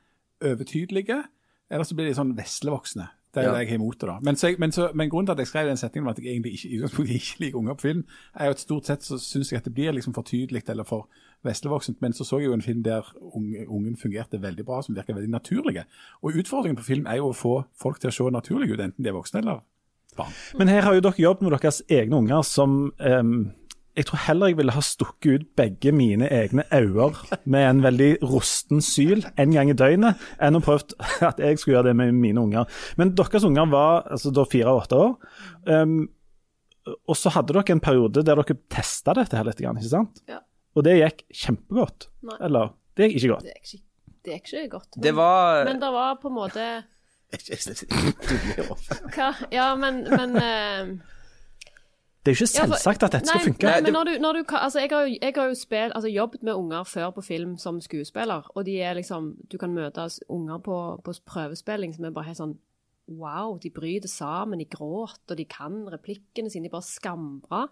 [0.42, 1.24] overtydelige,
[1.72, 3.08] eller så blir de sånn veslevoksne.
[3.36, 3.52] Det er Ja.
[3.54, 4.08] det jeg har imot det.
[4.08, 4.20] da.
[4.24, 6.26] Men, så, men, så, men grunnen til at jeg skrev den setningen om at jeg
[6.32, 8.06] egentlig ikke, ikke liker unger på film,
[8.40, 10.84] er jo at stort sett så syns jeg at det blir liksom for tydelig eller
[10.84, 11.10] for
[11.44, 12.02] veslevoksent.
[12.02, 13.04] Men så så jeg jo en film der
[13.36, 15.84] unge, ungen fungerte veldig bra, som virker veldig naturlige.
[16.24, 19.04] Og utfordringen på film er jo å få folk til å se naturlige ut, enten
[19.04, 19.60] de er voksne eller
[20.18, 20.32] barn.
[20.58, 23.52] Men her har jo dere jobbet med deres egne unger som ehm,
[23.96, 27.06] Jeg tror heller jeg ville ha stukket ut begge mine egne øyne
[27.48, 30.98] med en veldig rusten syl en gang i døgnet, enn å prøvd
[31.30, 32.68] at jeg skulle gjøre det med mine unger.
[33.00, 35.16] Men deres unger var altså da fire og åtte år.
[35.72, 35.96] Um,
[37.08, 40.20] og så hadde dere en periode der dere testa dette her litt, ikke sant?
[40.30, 40.42] Ja.
[40.76, 42.10] Og det gikk kjempegodt.
[42.28, 42.38] Nei.
[42.46, 43.48] Eller det gikk ikke godt.
[43.48, 43.86] Det gikk ikke,
[44.28, 44.92] det gikk ikke godt.
[44.92, 46.68] Men, Det var men det var på en måte
[49.16, 49.32] Hva?
[49.52, 50.92] Ja, men, men eh,
[52.26, 53.68] Det er jo ikke selvsagt at dette skal nei, funke.
[53.70, 56.10] Nei, men når du, når du altså, jeg har jo, jeg har jo spilt, altså,
[56.10, 60.08] jobbet med unger før på film som skuespiller, og de er liksom Du kan møte
[60.30, 62.56] unger på, på prøvespilling som er bare helt sånn
[63.06, 67.68] Wow, de bryter sammen, de gråter, og de kan replikkene sine, de bare skambra.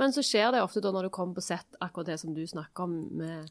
[0.00, 2.40] Men så skjer det ofte da når du kommer på sett, akkurat det som du
[2.48, 3.50] snakker om med,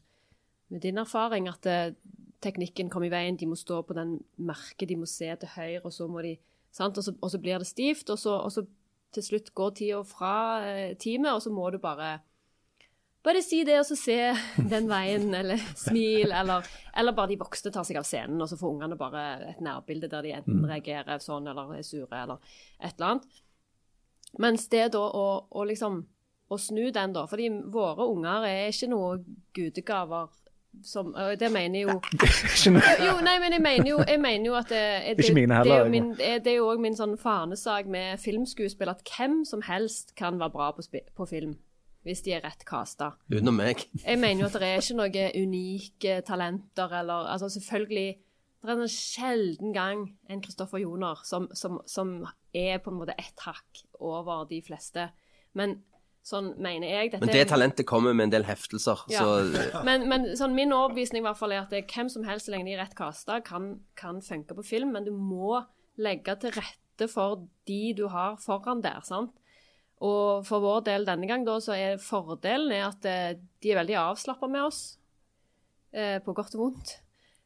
[0.74, 1.94] med din erfaring, at det,
[2.42, 5.84] teknikken kommer i veien, de må stå på den merket, de må se til høyre,
[5.84, 6.34] og så må de
[6.74, 6.98] sant?
[6.98, 8.66] Og, så, og så blir det stivt, og så, og så
[9.12, 10.34] til slutt går tida fra
[10.66, 12.18] eh, teamet, og så må du bare
[13.22, 14.16] bare si det, og så se
[14.72, 16.66] den veien, eller smil, eller,
[16.98, 20.10] eller bare de voksne tar seg av scenen, og så får ungene bare et nærbilde
[20.10, 23.42] der de enten reagerer sånn, eller er sure, eller et eller annet.
[24.42, 26.02] Mens det da å, å liksom
[26.52, 29.20] å snu den, da, fordi våre unger er ikke noe
[29.56, 30.32] gudegaver
[30.82, 31.96] som og Det mener jo
[33.06, 34.82] jo, nei, men jeg mener jo, jeg mener jo at det,
[35.18, 38.18] det, det, det, er jo min, det, er- er jo òg min sånn fanesak med
[38.22, 40.82] filmskuespill at hvem som helst kan være bra på,
[41.16, 41.58] på film.
[42.02, 43.12] Hvis de er rett casta.
[43.30, 43.84] Utenom meg.
[44.02, 48.16] Jeg mener jo at det er ikke noen unike talenter eller Altså selvfølgelig
[48.62, 53.14] Det er en sjelden gang en Kristoffer Joner som, som, som er på en måte
[53.18, 55.08] ett hakk over de fleste.
[55.54, 55.76] Men
[56.22, 59.24] sånn mener jeg dette Men det talentet kommer med en del heftelser, Ja.
[59.24, 62.46] så men, men sånn, min overbevisning i hvert fall er at det, hvem som helst
[62.46, 65.60] så lenge de er rett kasta, kan, kan funke på film, men du må
[65.98, 69.00] legge til rette for de du har foran der.
[69.06, 69.34] sant?
[70.02, 73.78] Og for vår del denne gang da, så er fordelen er at eh, de er
[73.82, 74.80] veldig avslappa med oss,
[75.94, 76.96] eh, på godt og vondt.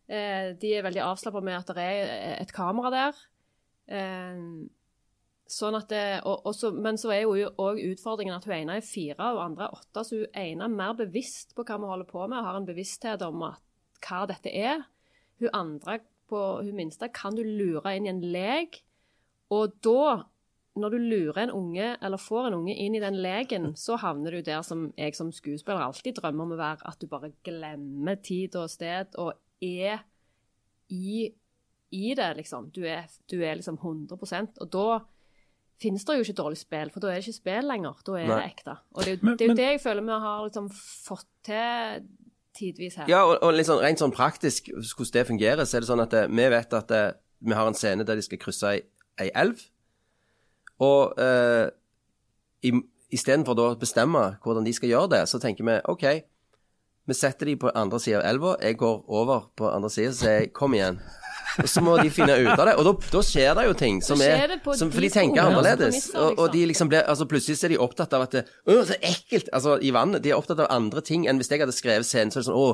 [0.08, 3.20] Eh, de er veldig avslappa med at det er et kamera der.
[3.88, 4.40] Eh,
[5.46, 8.80] Sånn at det, og, og så, men så er jo òg utfordringen at hun ene
[8.80, 11.90] er fire og andre er åtte, så hun ene er mer bevisst på hva vi
[11.90, 13.62] holder på med, og har en bevissthet om at,
[14.02, 14.82] hva dette er.
[15.38, 18.80] Hun andre, på hun minste, kan du lure inn i en lek,
[19.54, 20.26] og da,
[20.74, 24.34] når du lurer en unge, eller får en unge inn i den leken, så havner
[24.34, 28.18] du der som jeg som skuespiller alltid drømmer om å være, at du bare glemmer
[28.18, 30.02] tid og sted, og er
[30.90, 31.28] i,
[31.94, 32.72] i det, liksom.
[32.74, 34.88] Du er, du er liksom 100% og da
[35.82, 37.98] finnes det jo ikke dårlig spill, for da er det ikke spill lenger.
[38.06, 38.36] Da er Nei.
[38.40, 38.76] det ekte.
[38.94, 40.70] Og det er jo Men- det, er jo men- det jeg føler vi har liksom
[40.72, 42.06] fått til
[42.56, 43.06] tidvis her.
[43.08, 46.10] Ja, og, og sånn, rent sånn praktisk hvordan det fungerer, så er det sånn at
[46.10, 47.02] det, vi vet at det,
[47.40, 48.80] vi har en scene der de skal krysse ei,
[49.20, 49.60] ei elv.
[50.80, 51.68] Og eh,
[53.12, 56.06] istedenfor da å bestemme hvordan de skal gjøre det, så tenker vi OK,
[57.06, 58.56] vi setter de på andre sida av elva.
[58.62, 60.98] Jeg går over på andre sida og sier kom igjen.
[61.62, 62.74] Og så må de finne ut av det.
[62.76, 66.10] Og da, da skjer det jo ting som er som, For de tenker annerledes.
[66.14, 66.90] Og, og de liksom.
[66.92, 69.50] ble, Altså plutselig er de opptatt av at det, Å, så ekkelt!
[69.56, 70.24] Altså i vannet.
[70.24, 72.34] De er opptatt av andre ting enn hvis jeg hadde skrevet scenen.
[72.34, 72.68] Så er det sånn Å,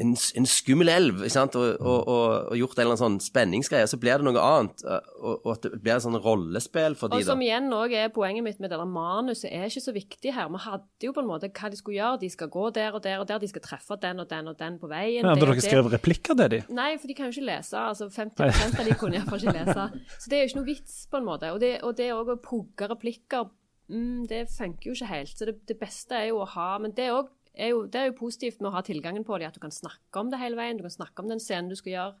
[0.00, 1.56] en, en skummel elv, ikke sant?
[1.58, 4.84] Og, og, og, og gjort en eller annen sånn spenningsgreie, så blir det noe annet.
[4.88, 7.46] Og, og at det blir et sånn rollespill for de Og som da.
[7.46, 10.48] igjen også er poenget mitt med det der manuset, er ikke så viktig her.
[10.54, 12.22] Vi hadde jo på en måte hva de skulle gjøre.
[12.24, 14.56] De skal gå der og der og der, de skal treffe den og den og
[14.60, 15.20] den på veien.
[15.20, 16.62] Ja, Hadde dere skrevet replikker til de?
[16.72, 17.76] Nei, for de kan jo ikke lese.
[17.76, 19.88] altså 50 av de kunne iallfall ikke lese.
[20.22, 21.52] Så det er jo ikke noe vits, på en måte.
[21.52, 23.52] Og det, og det òg å pugge replikker,
[23.92, 25.36] mm, det funker jo ikke helt.
[25.36, 28.00] Så det, det beste er jo å ha Men det er, også, er jo, det
[28.00, 30.38] er jo positivt med å ha tilgangen på det, at du kan snakke om det
[30.40, 30.78] hele veien.
[30.78, 32.14] Du kan snakke om den scenen du skal gjøre.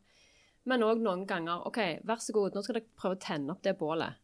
[0.68, 3.62] Men òg noen ganger OK, vær så god, nå skal dere prøve å tenne opp
[3.64, 4.18] det bålet.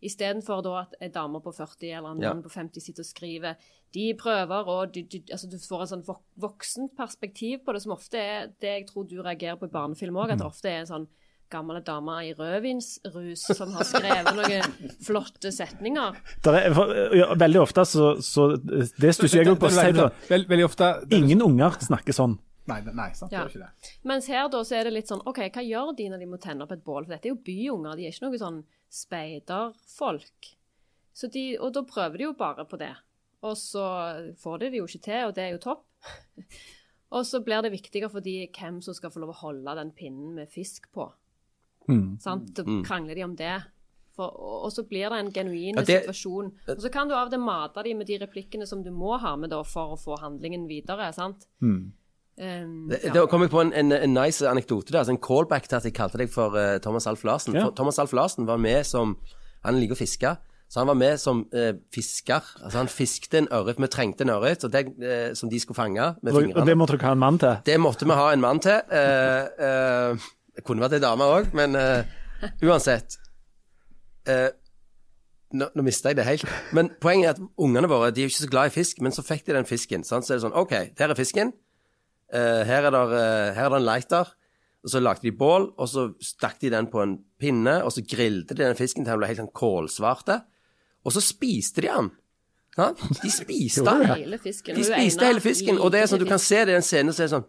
[0.00, 2.32] Istedenfor da at en dame på 40 eller en Ja.
[2.34, 3.56] på 50 sitter og skriver.
[3.92, 7.92] De prøver, og de, altså du får en sånn vok voksent perspektiv på det, som
[7.92, 10.80] ofte er det jeg tror du reagerer på i barnefilm òg, at det ofte er
[10.80, 11.08] en sånn
[11.50, 14.76] gamle dame i rødvinsrus som har skrevet noen
[15.06, 16.20] flotte setninger.
[16.46, 19.70] Der er, for, ja, veldig ofte så, så Det stusser jeg òg på.
[19.74, 22.38] Veldig, veldig, veldig ofte Ingen unger snakker sånn.
[22.70, 23.42] Nei, nei sant, Ja.
[23.44, 23.92] det er ikke det.
[24.06, 26.38] Mens her da så er det litt sånn OK, hva gjør de når de må
[26.42, 27.04] tenne opp et bål?
[27.06, 30.50] For dette er jo byunger, de er ikke noe sånn speiderfolk.
[31.16, 32.92] Så de, og da prøver de jo bare på det.
[33.46, 33.84] Og så
[34.40, 35.86] får de det jo ikke til, og det er jo topp.
[37.16, 39.92] og så blir det viktigere for de hvem som skal få lov å holde den
[39.96, 41.08] pinnen med fisk på.
[42.20, 42.54] Sant?
[42.56, 43.54] Da krangler de om det.
[44.16, 46.50] For, og, og så blir det en genuin Ja, det- situasjon.
[46.68, 49.18] Og så kan du av og til mate de med de replikkene som du må
[49.22, 51.12] ha med da for å få handlingen videre.
[51.14, 51.46] sant?
[51.62, 53.12] Um, Det, ja.
[53.12, 55.84] det kom jeg på en, en, en nice anekdote der, altså en callback til at
[55.84, 57.54] jeg kalte deg for uh, Thomas Alf Larsen.
[57.54, 57.66] Ja.
[57.66, 59.16] For Thomas Alf Larsen var med som
[59.64, 60.36] Han liker å fiske.
[60.70, 62.40] Så han var med som eh, fisker.
[62.62, 63.76] Altså Han fiskte en ørret.
[63.82, 66.60] Vi trengte en ørret eh, som de skulle fange med fingrene.
[66.62, 67.56] og det måtte dere ha en mann til.
[67.66, 68.78] Det måtte vi ha en mann til.
[68.88, 70.28] Eh, eh,
[70.60, 72.02] det kunne vært ei dame òg, men uh,
[72.68, 73.16] uansett.
[74.28, 74.50] Uh,
[75.56, 76.50] nå, nå mista jeg det helt.
[76.76, 79.24] Men poenget er at ungene våre de er ikke så glad i fisk, men så
[79.24, 80.04] fikk de den fisken.
[80.06, 80.26] Sant?
[80.26, 81.54] Så er det sånn OK, der er fisken.
[82.30, 84.36] Uh, her, er der, eh, her er det en lighter.
[84.84, 88.04] Og så lagde de bål, og så stakk de den på en pinne, og så
[88.06, 90.38] grilte de den fisken til den ble helt sånn kålsvarte.
[91.04, 92.12] Og så spiste de den.
[92.78, 92.92] Ja?
[92.94, 94.06] De spiste den.
[94.12, 94.78] Hele fisken.
[94.78, 97.16] De spiste hele fisken, og det er sånn, du kan se det i den scenen,
[97.16, 97.48] så er det sånn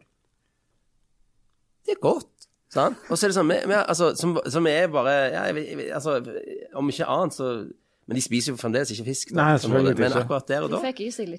[1.86, 2.31] Det er godt.
[2.72, 3.00] Sant?
[3.10, 6.22] Og så er det sånn vi, vi, altså, som, som er bare ja, vi, altså,
[6.80, 7.50] Om ikke annet, så
[8.08, 9.34] Men de spiser jo fremdeles ikke fisk.
[9.34, 9.98] Da, Nei, selvfølgelig.
[10.00, 10.80] Men akkurat der og da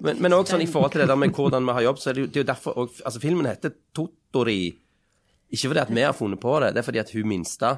[0.04, 2.10] men, men også sånn i forhold til det der med hvordan vi har jobb, så
[2.12, 4.60] er det jo, det er jo derfor og, Altså, filmen heter Totori.
[5.52, 7.74] Ikke fordi at vi har funnet på det, det er fordi at hun minste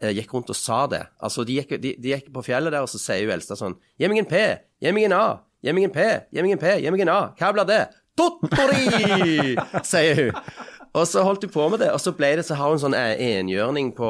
[0.00, 1.02] eh, gikk rundt og sa det.
[1.24, 3.78] Altså, de gikk, de, de gikk på fjellet der, og så sier hun eldste sånn
[4.00, 4.44] Gi meg en P,
[4.84, 5.24] gi meg en A,
[5.64, 7.20] gi meg en P, gi meg en P, gi meg en A.
[7.38, 7.82] Hva blir det?
[8.18, 9.56] Totori!
[9.92, 10.44] sier hun.
[10.94, 12.94] Og så holdt hun på med det, og så ble det, så har hun sånn
[12.94, 14.08] eh, enhjørning på,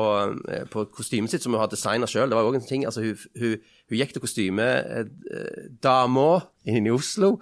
[0.53, 2.29] eh, på kostymet sitt som hun har designa sjøl.
[2.29, 6.29] Det var òg en ting altså hun, hun, hun gikk til kostymedama
[6.69, 7.39] inne i Oslo,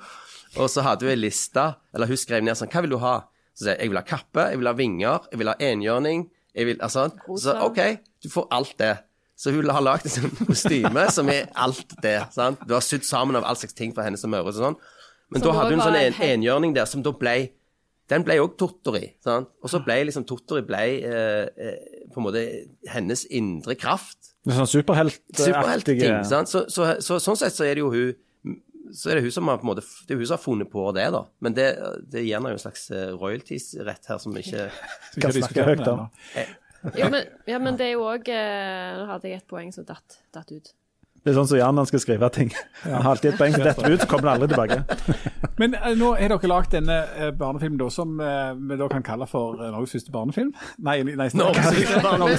[0.55, 3.16] og så hadde hun ei liste, eller hun skrev ned sånn Hva vil du ha?
[3.53, 6.28] Så sier jeg jeg vil ha kappe, jeg vil ha vinger, jeg vil ha enhjørning.
[6.53, 7.09] Jeg vil, altså,
[7.40, 7.80] så OK,
[8.22, 8.95] du får alt det.
[9.36, 12.20] Så hun har lagd et sånt kostyme som er alt det.
[12.30, 12.61] sant?
[12.68, 14.76] Du har sydd sammen av all slags ting fra hennes møre og sånn.
[15.32, 17.34] Men så da hadde hun en sånn en, enhjørning der som da ble
[18.11, 19.05] Den ble òg Tottori.
[19.23, 19.53] sant?
[19.63, 22.43] Og så ble liksom Tottori ble eh, eh, på en måte
[22.93, 24.35] hennes indre kraft.
[24.43, 26.51] Det er Sånn superheltaktige Superhelt sant?
[26.51, 28.13] Så, så, så, sånn sett så er det jo hun
[28.93, 30.69] så er det hun som har på en måte Det er hun som har funnet
[30.69, 31.23] på det, da.
[31.41, 31.69] Men det,
[32.13, 34.67] det gir henne jo en slags eh, royalties-rett her som vi ikke
[35.15, 36.05] Skal Kan snakke høyt om.
[36.99, 40.19] Ja, men, ja, men det er jo òg Nå hadde jeg et poeng som datt,
[40.35, 40.73] datt ut.
[41.23, 42.49] Det er sånn som Jan han skal skrive ting.
[42.83, 44.83] Han har alltid et poeng som detter ut, så kommer han aldri tilbake.
[45.61, 49.05] Men uh, nå har dere lagd denne uh, barnefilmen da, som uh, vi da kan
[49.07, 50.51] kalle for Norges første barnefilm?
[50.89, 51.68] Nei, nei Norges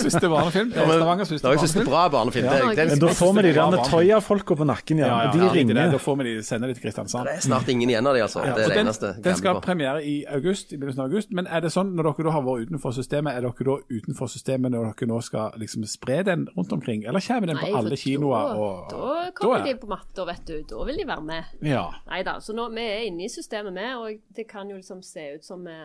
[0.04, 0.74] første barnefilm.
[0.76, 1.88] Eh, Stavangers første Det barnefilm.
[1.88, 2.50] bra barnefilm.
[2.50, 5.08] Det, det, Men da får vi de der Toya-folka på nakken igjen.
[5.08, 5.92] Ja, ja, de ja, det, ringer.
[5.96, 7.30] da får vi de sende de til Kristiansand.
[7.30, 8.44] det er snart ingen igjen av de, altså.
[8.44, 9.14] Ja, det er det den, eneste.
[9.16, 9.66] den skal ha gambler på.
[9.70, 11.32] premiere i august, i begynnelsen av august.
[11.32, 14.36] Men er det sånn, når dere da har vært utenfor systemet, er dere da utenfor
[14.36, 17.08] systemet når dere nå skal liksom spre den rundt omkring?
[17.08, 18.60] Eller kommer den på alle kinoer?
[18.60, 20.56] Og, Da, da kommer er- de på matta, vet du.
[20.70, 21.44] Da vil de være med.
[21.62, 21.86] Ja.
[22.08, 22.38] Nei da.
[22.44, 25.44] Så nå, vi er inne i systemet, vi, og det kan jo liksom se ut
[25.46, 25.78] som vi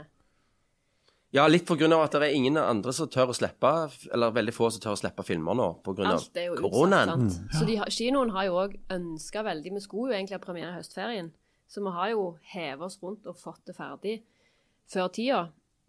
[1.37, 3.71] Ja, litt på grunn av at det er ingen andre som tør å slippe,
[4.17, 6.55] eller veldig få som tør å slippe filmer nå, på grunn av Alt er jo
[6.55, 6.71] utsatt.
[6.73, 7.11] koronaen.
[7.31, 7.53] sant?
[7.53, 10.79] Så de, kinoen har jo òg ønska veldig Vi skulle jo egentlig ha premiere i
[10.79, 11.29] høstferien,
[11.69, 12.23] så vi har jo
[12.55, 14.23] hevet oss rundt og fått det ferdig
[14.89, 15.43] før tida.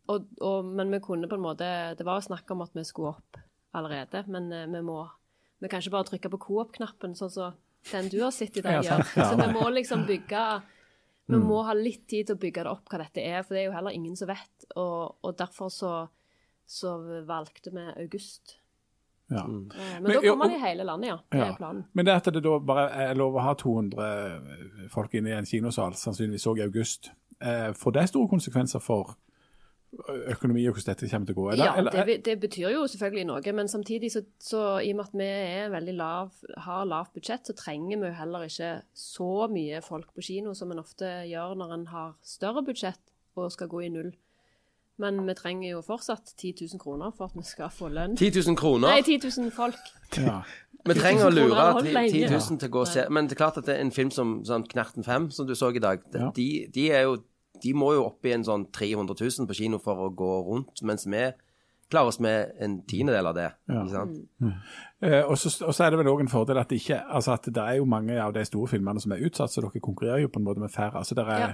[0.10, 3.14] Og, og, men vi kunne på en måte Det var snakk om at vi skulle
[3.16, 3.38] opp
[3.78, 5.06] allerede, men eh, vi må
[5.62, 7.54] Vi kan ikke bare trykke på Coop-knappen, sånn som
[7.92, 9.04] den du har sett i dag gjør.
[9.16, 10.44] Så vi må liksom bygge
[11.30, 13.62] Vi må ha litt tid til å bygge det opp hva dette er, for det
[13.62, 14.66] er jo heller ingen som vet.
[14.76, 15.92] Og, og derfor så,
[16.66, 16.96] så
[17.28, 18.56] valgte vi august.
[19.30, 19.44] ja.
[19.44, 21.18] Eh, Men, Men, da kommer de i hele landet, ja.
[21.30, 21.52] Det Ja.
[21.52, 21.84] er planen.
[21.94, 25.46] Men det at det da bare er lov å ha 200 folk inne i en
[25.46, 29.16] kinosal, sannsynligvis òg i august, eh, får det store konsekvenser for
[30.30, 31.46] økonomi og hvordan dette kommer til å gå?
[31.54, 35.00] Eller, ja, eller, det, det, betyr jo selvfølgelig noe, men samtidig så, så i og
[35.00, 36.32] med at vi er veldig lav,
[36.66, 40.74] har lavt budsjett, så trenger vi jo heller ikke så mye folk på kino som
[40.74, 43.02] en ofte gjør når en har større budsjett
[43.40, 44.12] og skal gå i null.
[45.00, 48.18] Men vi trenger jo fortsatt 10 000 kroner for at vi skal få lønn.
[48.20, 48.92] 10 000 kroner.
[48.92, 49.80] Nei, 10 000 folk.
[50.20, 50.42] ja.
[50.88, 53.06] Vi trenger å lure 10 000 til å gå og se.
[53.12, 55.56] Men det er klart at det er en film som som Knerten 5, som du
[55.56, 56.04] så i dag,
[56.36, 57.18] de, de er jo
[57.64, 60.82] De må jo opp i en sånn 300 000 på kino for å gå rundt,
[60.86, 61.32] mens vi
[61.90, 63.48] klarer oss med en tiendedel av det.
[63.68, 63.80] Ja.
[63.82, 64.20] Ikke sant?
[65.02, 67.34] Eh, og, så, og så er det vel òg en fordel at det ikke altså
[67.34, 70.22] at det er jo mange av de store filmene som er utsatt, så dere konkurrerer
[70.22, 71.02] jo på en måte med færre.
[71.02, 71.50] Altså der er Ja.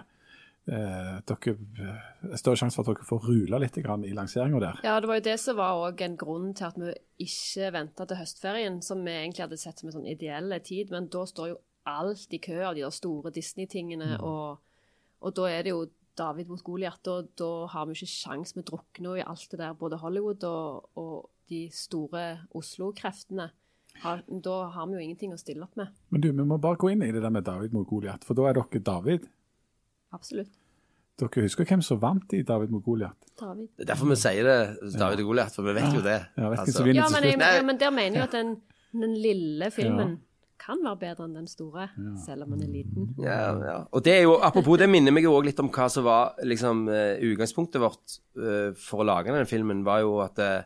[0.68, 4.82] eh, dere eh, større sjanse for at dere får rula litt grann i lanseringa der.
[4.84, 6.92] Ja, det var jo det som var også en grunn til at vi
[7.30, 11.08] ikke venta til høstferien, som vi egentlig hadde sett som en sånn ideell tid, men
[11.08, 14.58] da står jo alt i kø av de der store Disney-tingene, og,
[15.26, 18.64] og da er det jo David mot Goliat, og da har vi ikke sjans, vi
[18.66, 23.50] drukner i alt det der, både Hollywood og, og de store Oslo-kreftene.
[24.04, 25.92] Da har vi jo ingenting å stille opp med.
[26.12, 28.38] Men du, vi må bare gå inn i det der med David mot Goliat, for
[28.38, 29.28] da er dere David.
[30.16, 30.54] Absolutt.
[31.20, 33.16] Dere husker hvem som vant i David mot Goliat?
[33.40, 33.70] David.
[33.76, 34.58] Det er derfor vi sier det,
[35.00, 36.20] David og Goliat, for vi vet jo det.
[36.36, 38.56] Ja, vet ikke, Altså, Ja, men, jeg, ja, men der mener jeg at den,
[38.96, 40.18] den lille filmen
[40.62, 41.90] kan være bedre enn den store,
[42.24, 43.10] selv om den er liten.
[43.22, 43.76] Ja, ja.
[43.92, 46.40] Og det er jo, apropos, det minner meg jo også litt om hva som var
[46.48, 50.64] liksom, eh, utgangspunktet vårt uh, for å lage denne filmen, var jo at uh,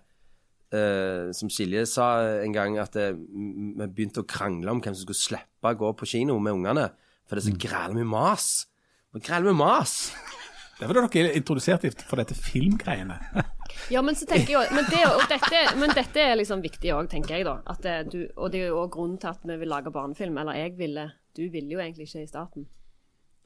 [0.76, 2.10] eh, Som Silje sa
[2.44, 5.94] en gang, at eh, vi begynte å krangle om hvem som skulle slippe å gå
[5.98, 6.90] på kino med ungene.
[7.28, 8.50] For det er så græl mye mas.
[9.14, 10.12] Og med mas.
[10.80, 13.18] var er dere introduserte for dette filmgreiene.
[13.94, 16.92] Ja, men så tenker jeg også men, det, og dette, men dette er liksom viktig
[16.96, 17.60] òg, tenker jeg, da.
[17.70, 20.38] At det, du, og det er jo òg grunnen til at vi vil lage barnefilm.
[20.42, 21.10] Eller jeg ville.
[21.38, 22.68] Du ville jo egentlig ikke i starten.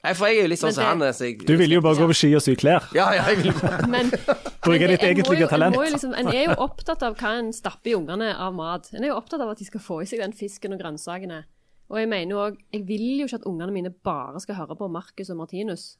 [0.03, 1.03] Nei, for jeg er jo litt sånn som han.
[1.47, 2.89] Du ville jo bare gå på ski og sy klær.
[2.91, 5.77] Ja, ja, jeg vil bare Men, Bruke ditt egentlige talent.
[5.79, 5.93] en.
[5.95, 8.89] Liksom, en er jo opptatt av hva en stapper i ungene av mat.
[8.91, 11.45] En er jo opptatt av at de skal få i seg den fisken og grønnsakene.
[11.87, 14.75] Og jeg mener jo òg Jeg vil jo ikke at ungene mine bare skal høre
[14.75, 15.93] på Marcus og Martinus.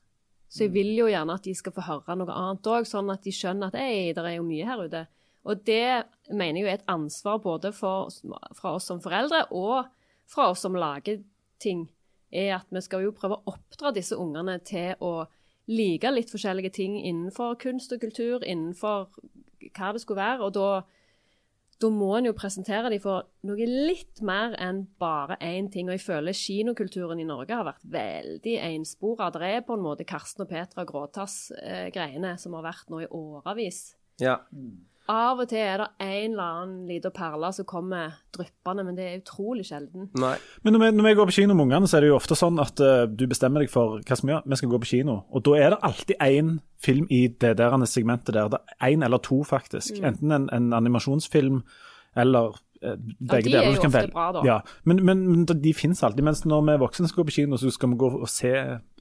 [0.53, 3.23] Så jeg vil jo gjerne at de skal få høre noe annet òg, sånn at
[3.25, 5.05] de skjønner at ei, det er jo mye her ute.
[5.49, 8.13] Og det mener jeg er et ansvar både for,
[8.55, 9.89] fra oss som foreldre og
[10.29, 11.23] fra oss som lager
[11.63, 11.87] ting,
[12.31, 15.25] er at vi skal jo prøve å oppdra disse ungene til å
[15.67, 19.09] like litt forskjellige ting innenfor kunst og kultur, innenfor
[19.73, 20.47] hva det skulle være.
[20.47, 20.69] Og da,
[21.83, 25.89] da må en jo presentere dem for noe litt mer enn bare én ting.
[25.89, 29.29] Og jeg føler kinokulturen i Norge har vært veldig enspora.
[29.33, 33.83] Det er på en måte Karsten og Petra Gråtass-greiene som har vært nå i årevis.
[34.21, 34.39] Ja.
[35.11, 39.03] Av og til er det en eller annen liten perle som kommer dryppende, men det
[39.03, 40.07] er utrolig sjelden.
[40.19, 40.35] Nei.
[40.63, 42.37] Men når vi, når vi går på kino med ungene, så er det jo ofte
[42.39, 44.45] sånn at uh, du bestemmer deg for hva som gjør.
[44.47, 45.17] Vi skal gå på kino.
[45.35, 48.53] Og da er det alltid én film i det der segmentet der.
[48.53, 49.99] Det er Én eller to, faktisk.
[49.99, 51.59] Enten en, en animasjonsfilm
[52.15, 54.47] eller uh, begge de er jo ofte bra, da.
[54.47, 56.23] Ja, men, men, men de finnes alltid.
[56.23, 58.55] Mens når vi er voksne skal gå på kino, så skal vi gå og se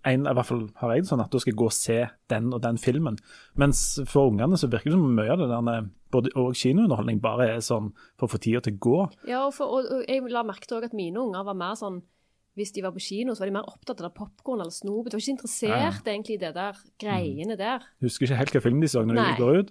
[0.09, 1.99] en, i hvert fall har jeg det sånn at da skal jeg gå og se
[2.33, 3.19] den og den filmen.
[3.61, 7.49] Mens for ungene så virker det som mye av det der både og kinounderholdning bare
[7.55, 8.99] er sånn for å få tida til å gå.
[9.31, 12.03] Ja, og, for, og, og jeg la merke til at mine unger var mer sånn
[12.53, 15.07] Hvis de var på kino, så var de mer opptatt av popkorn eller snop.
[15.09, 17.87] De var ikke interessert egentlig i det der greiene der.
[18.05, 19.25] Husker ikke helt hva film de så når Nei.
[19.31, 19.71] de går ut.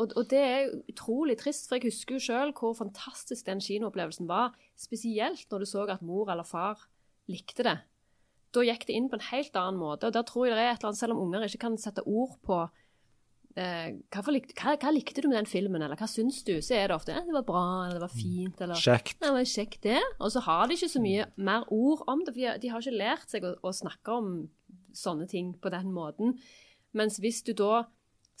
[0.00, 4.26] Og, og det er utrolig trist, for jeg husker jo sjøl hvor fantastisk den kinoopplevelsen
[4.30, 4.54] var.
[4.78, 6.82] Spesielt når du så at mor eller far
[7.30, 7.76] likte det.
[8.54, 10.08] Da gikk det inn på en helt annen måte.
[10.08, 12.02] Og der tror jeg det er et eller annet, selv om unger ikke kan sette
[12.02, 12.56] ord på
[13.54, 16.76] eh, hva, likte, hva, hva likte du med den filmen, eller hva syns du, så
[16.78, 19.22] er det ofte eh, det var bra, eller det var fint, eller Kjekt.
[19.22, 20.00] ja, kjekt det.
[20.18, 22.82] Og så har de ikke så mye mer ord om det, for de, de har
[22.82, 24.34] ikke lært seg å, å snakke om
[24.96, 26.34] sånne ting på den måten.
[26.96, 27.84] Mens hvis du da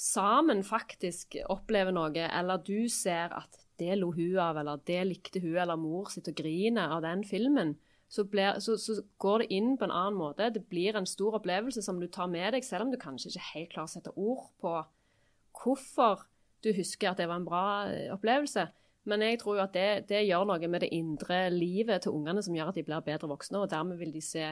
[0.00, 5.40] sammen faktisk opplever noe, eller du ser at det lo hun av, eller det likte
[5.42, 7.76] hun eller mor sitt og griner av den filmen,
[8.10, 10.48] så, blir, så, så går det inn på en annen måte.
[10.50, 13.48] Det blir en stor opplevelse som du tar med deg, selv om du kanskje ikke
[13.54, 14.72] helt klarer å sette ord på
[15.60, 16.26] hvorfor
[16.64, 18.66] du husker at det var en bra eh, opplevelse.
[19.08, 22.42] Men jeg tror jo at det, det gjør noe med det indre livet til ungene
[22.44, 24.50] som gjør at de blir bedre voksne, og dermed vil de se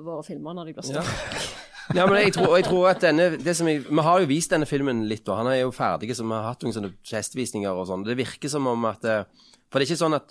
[0.00, 1.02] våre filmer når de blir Ja.
[1.02, 1.56] større.
[1.90, 5.00] Ja, men jeg tror, jeg tror at denne jeg, Vi har jo vist denne filmen
[5.10, 8.04] litt, og han er jo ferdig, så vi har hatt noen sånne testvisninger og sånn.
[8.06, 9.24] Det virker som om at eh,
[9.70, 10.30] For det er ikke sånn at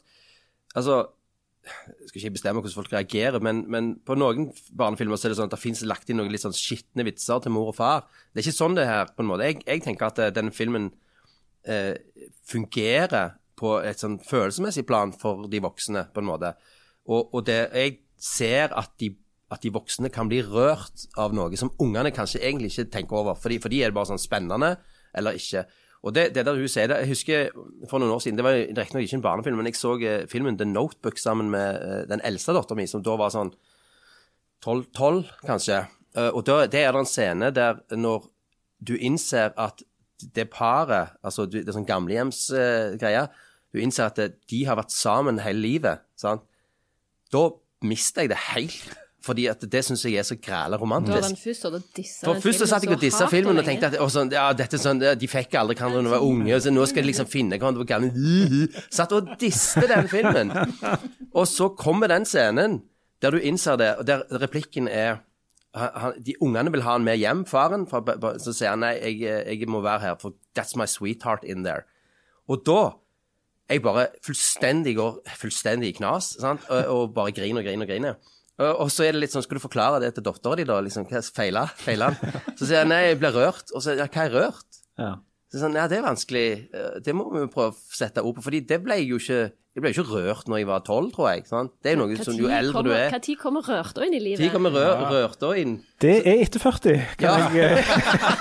[0.78, 1.02] Altså
[1.70, 5.40] jeg skal ikke bestemme hvordan folk reagerer, men, men på noen barnefilmer så er det
[5.40, 8.08] sånn at det fins lagt inn noen litt sånn skitne vitser til mor og far.
[8.32, 9.48] Det er ikke sånn det er her, på en måte.
[9.50, 10.90] Jeg, jeg tenker at eh, denne filmen
[11.70, 11.96] eh,
[12.50, 16.54] fungerer på et sånn følelsesmessig plan for de voksne, på en måte.
[17.10, 19.14] Og, og det, jeg ser at de
[19.50, 23.38] at de voksne kan bli rørt av noe som ungene kanskje egentlig ikke tenker over.
[23.40, 24.76] For de er det bare sånn spennende
[25.18, 25.64] eller ikke.
[26.00, 27.50] Og det, det der hun sier det, Jeg husker
[27.90, 30.58] for noen år siden, det var riktignok ikke en barnefilm, men jeg så eh, filmen
[30.60, 33.52] The Notebook sammen med eh, den eldste dattera mi, som da var sånn
[34.64, 35.84] tolv, kanskje.
[36.16, 38.30] Eh, og da, det er det en scene der når
[38.80, 39.84] du innser at
[40.36, 43.28] det paret, altså det er sånn gamlehjemsgreie,
[43.70, 46.04] du innser at de har vært sammen hele livet.
[46.20, 46.44] sant?
[47.32, 47.44] Da
[47.86, 48.99] mister jeg det helt.
[49.26, 51.28] Fordi at det syns jeg er så var romantisk.
[51.28, 53.98] den da dissa For den Først så satt jeg og dissa filmen og tenkte at
[54.00, 56.72] og sånn, ja, dette er sånn, De fikk aldri hverandre da de var unge, så
[56.72, 60.54] nå skal de liksom finne hverandre på gamle Satt og diste den filmen.
[61.34, 62.80] Og så kommer den scenen
[63.20, 65.20] der du innser det, og der replikken er
[65.76, 67.86] han, de Ungene vil ha han med hjem, faren.
[67.90, 68.02] For,
[68.42, 71.84] så sier han nei, jeg, jeg må være her, for that's my sweetheart in there.
[72.50, 72.80] Og da
[73.70, 76.64] jeg bare fullstendig går fullstendig i knas, sant?
[76.74, 78.32] Og, og bare griner og griner og griner.
[78.60, 80.80] Og, og så er det litt sånn, skal du forklare det til dattera di, da?
[80.84, 81.66] Liksom, hva feila?
[81.86, 82.20] Han?
[82.60, 83.72] Så sier jeg nei, jeg ble rørt.
[83.72, 84.82] Og så ja, hva er rørt?
[85.00, 85.14] Ja.
[85.50, 86.48] Så sånn, ja, det er vanskelig.
[86.74, 88.44] Eh, Det må vi prøve å sette ord på.
[88.46, 91.12] Fordi det ble jeg jo ikke Jeg ble jo ikke rørt når jeg var tolv,
[91.14, 91.44] tror jeg.
[91.48, 91.72] Sant?
[91.82, 94.20] Det er jo noe Hva som jo eldre du er tid kommer rørta inn i
[94.20, 94.42] livet?
[94.42, 95.76] Tid kommer rør, rørt da inn.
[96.02, 97.50] Det er etter 40, kan, Ja.
[97.54, 97.86] jeg,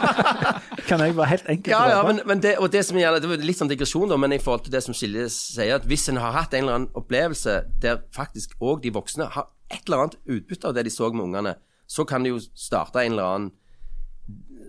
[0.88, 3.30] kan jeg være helt enkelt Ja, ja, men, men det, og det som gjelder, det
[3.30, 6.08] var litt sånn digresjon, da, men i forhold til det som Silje sier, at hvis
[6.12, 10.06] en har hatt en eller annen opplevelse der faktisk òg de voksne har et eller
[10.06, 11.54] annet utbytte av det de så med ungene,
[11.88, 13.50] så kan det jo starte en eller annen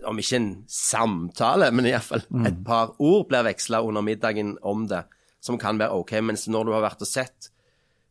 [0.08, 5.04] om ikke en samtale, men iallfall et par ord blir veksla under middagen om det,
[5.44, 6.14] som kan være OK.
[6.24, 7.50] Mens når du har vært og sett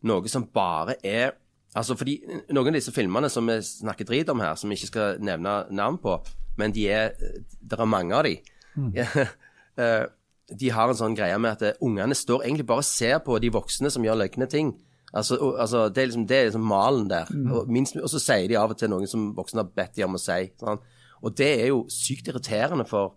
[0.07, 1.35] noe som bare er
[1.77, 2.15] Altså fordi
[2.49, 5.67] Noen av disse filmene som vi snakker drit om her, som vi ikke skal nevne
[5.69, 6.15] navn på,
[6.57, 8.39] men de er Det er mange av de.
[8.73, 8.95] Mm.
[10.59, 13.37] de har en sånn greie med at eh, ungene står egentlig bare og ser på
[13.41, 14.71] de voksne som gjør løgne ting.
[15.13, 17.29] Altså, og, altså det, er liksom, det er liksom malen der.
[17.53, 20.05] Og, minst, og så sier de av og til noe som voksne har bedt de
[20.07, 20.39] om å si.
[20.61, 20.81] Sånn.
[21.23, 23.15] Og det er jo sykt irriterende for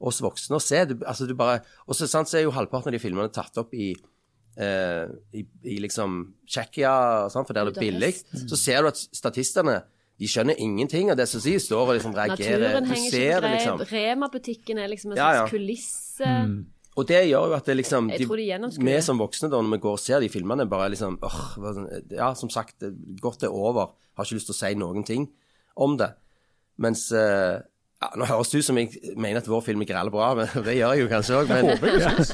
[0.00, 0.84] oss voksne å se.
[0.86, 3.56] Du, altså, du bare, og så, sant, så er jo halvparten av de filmene tatt
[3.58, 3.90] opp i
[4.58, 6.92] eh, i, i liksom Tsjekkia,
[7.32, 8.12] for der er det billig.
[8.48, 9.80] Så ser du at statistene
[10.18, 11.68] de skjønner ingenting av det som sies.
[11.68, 12.80] Står og liksom reagerer.
[12.80, 13.84] Naturen Du henger ikke på liksom.
[13.92, 16.24] Rema-butikken er liksom en Ja, slags kulisse.
[16.24, 16.74] kulisse.
[16.98, 19.82] Og det gjør jo at det liksom de, de Vi som voksne, da, når vi
[19.84, 22.82] går og ser de filmene, bare liksom åh, sånn- Ja, som sagt,
[23.22, 23.92] godt det er over.
[24.18, 25.28] Har ikke lyst til å si noen ting
[25.76, 26.10] om det.
[26.78, 27.58] Mens eh,
[27.98, 30.30] ja, Nå høres det ut som jeg mener at vår film ikke er alle bra,
[30.38, 31.50] men det gjør jeg jo kanskje òg.
[31.50, 31.72] Men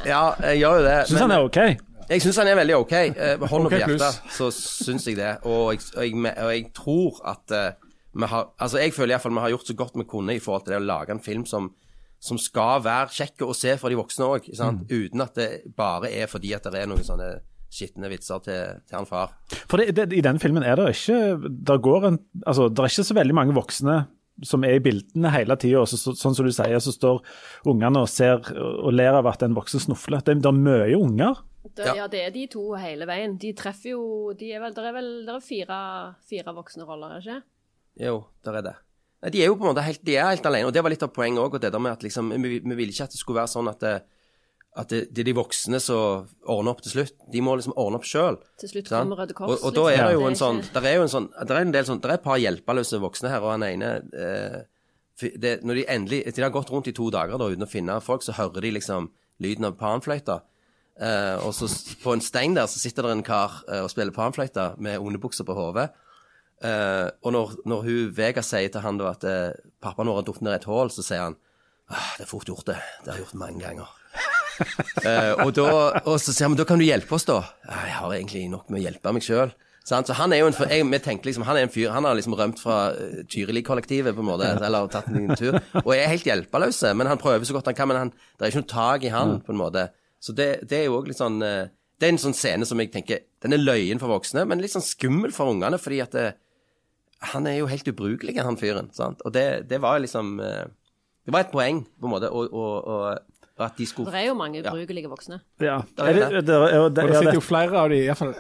[0.05, 0.97] ja, jeg gjør jo det.
[1.11, 1.61] Syns han er OK?
[2.05, 2.93] jeg syns han er veldig OK.
[3.41, 5.31] Med Hånda okay på hjertet, så syns jeg det.
[5.49, 9.35] Og jeg, og jeg, og jeg tror at uh, vi har Altså, jeg føler iallfall
[9.35, 11.47] vi har gjort så godt vi kunne i forhold til det å lage en film
[11.49, 11.71] som,
[12.23, 14.53] som skal være kjekk å se for de voksne òg,
[14.91, 17.33] uten at det bare er fordi at det er noen sånne
[17.75, 19.33] skitne vitser til, til han far.
[19.67, 22.93] For det, det, I den filmen er det ikke Det går en, altså, det er
[22.93, 23.97] ikke så veldig mange voksne
[24.43, 25.85] som er i bildene hele tida.
[25.87, 27.21] Så, så, sånn som du sier, så står
[27.71, 30.25] ungene og ser og ler av at en voksen snufler.
[30.27, 31.43] Det, det er mye unger.
[31.65, 31.95] Det, Ja.
[32.03, 33.39] ja, det er de to hele veien.
[33.41, 35.79] De treffer jo de er vel, Det er vel det er fire,
[36.29, 37.39] fire voksne roller, er ikke?
[38.05, 38.75] Jo, der er det.
[39.23, 40.93] Nei, De er jo på en måte helt, de er helt alene, og det var
[40.93, 41.57] litt av poenget òg.
[41.63, 43.81] Det der med at liksom, vi, vi ville ikke at det skulle være sånn at
[43.81, 43.95] det,
[44.75, 47.15] at det, det er de voksne som ordner opp til slutt.
[47.31, 48.41] De må liksom ordne opp sjøl.
[48.59, 49.07] Til slutt Sant?
[49.07, 49.53] kommer Røde Kors.
[49.55, 50.07] Og, og da er liksom.
[50.07, 52.09] det jo en sånn Det er jo en sånn Der er en del sånn Det
[52.11, 54.57] er et par hjelpeløse voksne her, og han ene eh,
[55.39, 57.71] det, Når de endelig Etter de har gått rundt i to dager da uten å
[57.71, 59.13] finne folk, så hører de liksom
[59.43, 60.41] lyden av panfløyta.
[60.95, 61.67] Eh, og så
[62.03, 65.47] på en stein der så sitter det en kar eh, og spiller panfløyta med underbukser
[65.47, 65.89] på hodet.
[66.63, 70.29] Eh, og når, når hun Vega sier til han da at eh, pappaen vår har
[70.31, 71.39] falt ned et hull, så sier han
[71.91, 72.79] ah, det er fort gjort, det.
[73.03, 73.91] Det har jeg gjort mange ganger.
[75.05, 75.65] Eh, og, da,
[76.07, 77.41] og så sier han, men da kan du hjelpe oss, da.
[77.69, 79.51] Jeg har egentlig nok med å hjelpe meg sjøl.
[79.85, 82.17] Så han er jo en, jeg, vi tenker liksom, han er en fyr Han har
[82.17, 85.59] liksom rømt fra uh, Tyrili-kollektivet, på en måte, eller tatt en tur.
[85.83, 87.91] Og er helt hjelpeløs, men han prøver så godt han kan.
[87.91, 89.91] Men han, det er ikke noe tak i han, på en måte.
[90.25, 91.67] Så det, det er jo òg litt sånn eh,
[92.01, 94.73] Det er en sånn scene som jeg tenker Den er løyen for voksne, men litt
[94.73, 96.31] sånn skummel for ungene, fordi at det,
[97.35, 98.89] han er jo helt ubrukelig, han fyren.
[98.97, 99.21] sant?
[99.25, 100.65] Og det, det var liksom eh,
[101.29, 103.34] Det var et poeng, på en måte, og, og at
[103.79, 105.37] de skulle Det er jo mange ubrukelige voksne.
[105.63, 105.77] Ja.
[105.97, 108.33] Det er det, det, er- det, Og det sitter jo flere av de, iallfall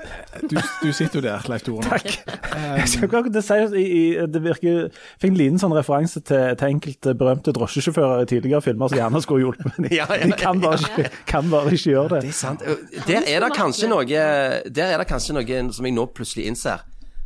[0.51, 1.83] du, du sitter jo der, Leif Tore.
[1.87, 2.09] Takk.
[3.15, 4.89] jeg det, sier, det virker
[5.23, 9.23] Fikk en liten sånn referanse til, til enkelte berømte drosjesjåfører i tidligere filmer som gjerne
[9.23, 12.25] skulle hjulpet, men de, Ja, ja, de kan, bare ikke, kan bare ikke gjøre Det
[12.27, 12.33] det.
[12.35, 12.67] er sant.
[13.07, 16.83] Der er det kanskje noe Der er det kanskje noe som jeg nå plutselig innser.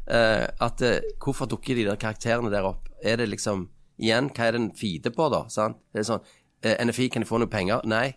[0.09, 2.85] Eh, at eh, Hvorfor dukker de der karakterene der opp?
[3.03, 3.67] Er det liksom
[3.99, 5.41] Igjen, hva er det en feeder på, da?
[5.51, 5.81] Sant?
[5.91, 6.21] Det er sånn
[6.65, 7.85] NFI, kan jeg få noe penger?
[7.89, 8.17] Nei.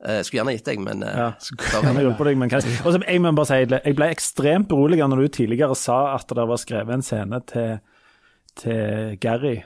[0.00, 2.78] Eh, skulle gjerne gitt deg, men eh, Ja, skulle gjerne hjulpet deg, men kan jeg...
[2.84, 6.32] Og så, jeg må bare si, jeg ble ekstremt beroliget når du tidligere sa at
[6.36, 7.82] det var skrevet en scene til,
[8.62, 9.58] til Gary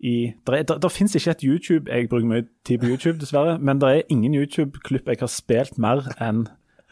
[0.00, 3.58] i Det, det, det fins ikke et YouTube Jeg bruker mye tid på YouTube, dessverre,
[3.58, 6.46] men det er ingen YouTube-klipp jeg har spilt mer enn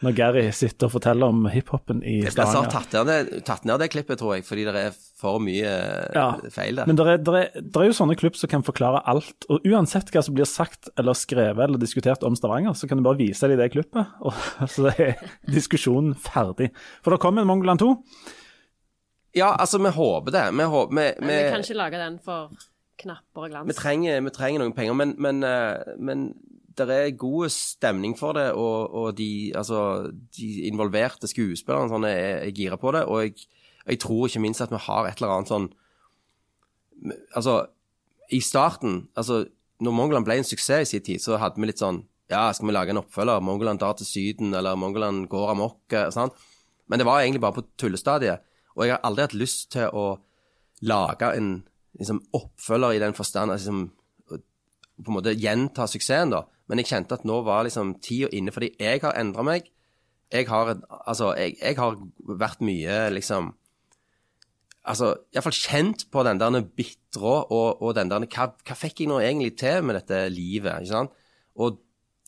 [0.05, 2.71] når Gary sitter og forteller om hiphopen i Jeg har Stavanger.
[2.75, 6.27] tatt ned, tatt ned det klippet, tror jeg, fordi det er for mye eh, Ja,
[6.53, 6.87] feil der.
[6.89, 9.47] Men det er, er, er jo sånne klipp som kan forklare alt.
[9.49, 13.05] Og uansett hva som blir sagt eller skrevet eller diskutert om Stavanger, så kan du
[13.07, 14.37] bare vise dem det klippet, og
[14.75, 15.17] så er
[15.49, 16.71] diskusjonen ferdig.
[17.03, 17.91] For det kommer en Mongoland 2.
[19.35, 20.45] Ja, altså, vi håper det.
[20.55, 22.53] Vi, håper, vi, vi, vi kan ikke lage den for
[23.01, 23.75] knapper og vi, glans.
[23.75, 26.29] trenger, vi trenger noen penger, men, men, eh, men
[26.77, 32.41] det er god stemning for det, og, og de, altså, de involverte skuespillerne sånn, er,
[32.47, 33.05] er gira på det.
[33.07, 33.47] Og jeg,
[33.85, 35.73] jeg tror ikke minst at vi har et eller annet sånn
[37.35, 37.57] Altså,
[38.31, 39.41] i starten altså,
[39.83, 41.99] Når Mongoland ble en suksess i sin tid, så hadde vi litt sånn
[42.31, 43.43] Ja, skal vi lage en oppfølger?
[43.43, 45.93] Mongoland drar til Syden, eller Mongoland går amok.
[46.15, 46.31] Sånn.
[46.89, 48.41] Men det var egentlig bare på tullestadiet.
[48.73, 50.05] Og jeg har aldri hatt lyst til å
[50.87, 51.51] lage en
[51.99, 53.83] liksom, oppfølger i den forstand liksom,
[54.31, 56.45] på en måte gjenta suksessen, da.
[56.69, 59.69] Men jeg kjente at nå var liksom tida inne, fordi jeg har endra meg.
[60.33, 60.73] Jeg har,
[61.05, 61.99] altså, jeg, jeg har
[62.41, 63.53] vært mye liksom
[64.85, 69.09] Altså, iallfall kjent på den der bitre og, og den der hva, hva fikk jeg
[69.09, 70.83] nå egentlig til med dette livet?
[70.83, 71.15] ikke sant?
[71.57, 71.79] Og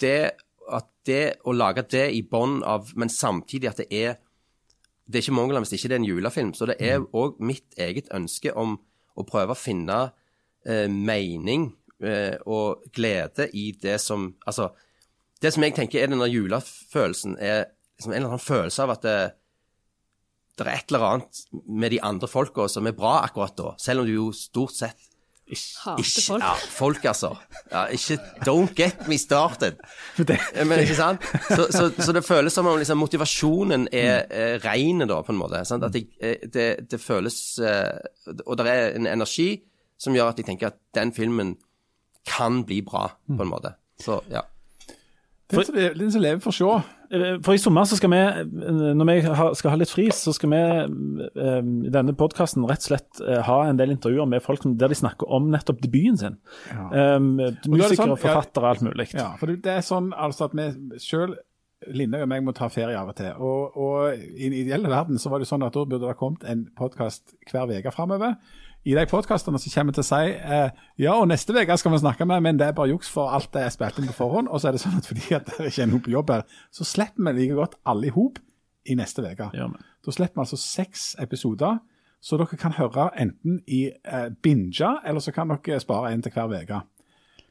[0.02, 0.32] det,
[0.74, 4.18] at det å lage det i bånn av Men samtidig at det er
[5.08, 6.54] det er ikke Mongoland hvis det ikke er en julefilm.
[6.58, 8.76] Så det er òg mitt eget ønske om
[9.16, 10.00] å prøve å finne
[10.68, 11.70] eh, mening
[12.46, 14.70] og glede i det som Altså,
[15.42, 17.66] det som jeg tenker er denne julefølelsen, er
[17.98, 19.18] liksom en eller annen følelse av at det,
[20.58, 24.02] det er et eller annet med de andre folka som er bra akkurat da, selv
[24.04, 25.08] om du jo stort sett
[25.48, 26.44] Hater ikke, folk.
[26.44, 27.30] Ja, folk, altså.
[27.72, 29.78] Ja, ikke Don't get me started.
[30.20, 31.24] Eh, Men ikke sant?
[31.48, 35.40] Så, så, så det føles som om liksom, motivasjonen er, er ren, da, på en
[35.40, 35.62] måte.
[35.64, 35.86] Sant?
[35.88, 39.62] At jeg, eh, det, det føles eh, Og det er en energi
[39.98, 41.56] som gjør at jeg tenker at den filmen
[42.28, 43.74] kan bli bra, på en måte.
[44.04, 44.44] Så ja.
[45.48, 46.72] Den som lever- den som lever, får se.
[47.46, 49.22] For i sommer så skal vi, eh, når vi
[49.56, 53.40] skal ha litt fri, så skal vi eh, i denne podkasten rett og slett eh,
[53.48, 56.36] ha en del intervjuer med folk der de snakker om nettopp debuten sin.
[56.92, 58.20] Um, musikere, sånn- ja.
[58.26, 59.08] forfattere, alt mulig.
[59.16, 61.38] Ja, for det det er sånn altså at vi sjøl
[61.94, 63.32] Linda og meg må ta ferie av og til.
[63.38, 66.44] Og, og i den ideelle verden så var det sånn at da burde det kommet
[66.50, 68.34] en podkast hver uke framover.
[68.86, 72.00] I de podkastene så kommer til å si eh, ja, og neste uke skal vi
[72.00, 74.48] snakke med, men det er bare juks, for alt det er spilt inn på forhånd.
[74.48, 76.46] Og så er det sånn at fordi at det ikke er noe på jobb her,
[76.72, 78.40] så slipper vi like godt alle i hop
[78.88, 79.50] i neste uke.
[79.58, 79.68] Ja.
[80.06, 81.82] Da slipper vi altså seks episoder,
[82.24, 86.34] så dere kan høre enten i eh, binge, eller så kan dere spare en til
[86.34, 86.82] hver uke.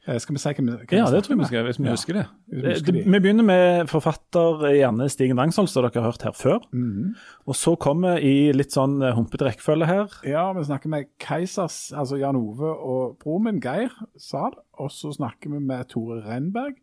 [0.07, 1.79] Eh, skal vi si hva vi hva Ja, vi det tror jeg vi skal, hvis
[1.79, 1.91] vi Ja.
[1.91, 2.25] husker det.
[2.47, 3.11] Vi husker Det- de.
[3.11, 6.59] Vi begynner med forfatter gjerne Stigen Drangsholt, som dere har hørt her før.
[6.71, 7.15] Mhm.
[7.45, 10.07] Og så kommer vi i litt sånn eh, humpete rekkefølge her.
[10.23, 14.53] Ja, vi snakker med Keisers, altså Jan Ove og broren min Geir Zahl.
[14.79, 16.75] Og så snakker vi med Tore Renberg,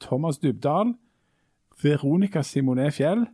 [0.00, 0.94] Thomas Dybdahl,
[1.82, 3.26] Veronica Simonet Fjell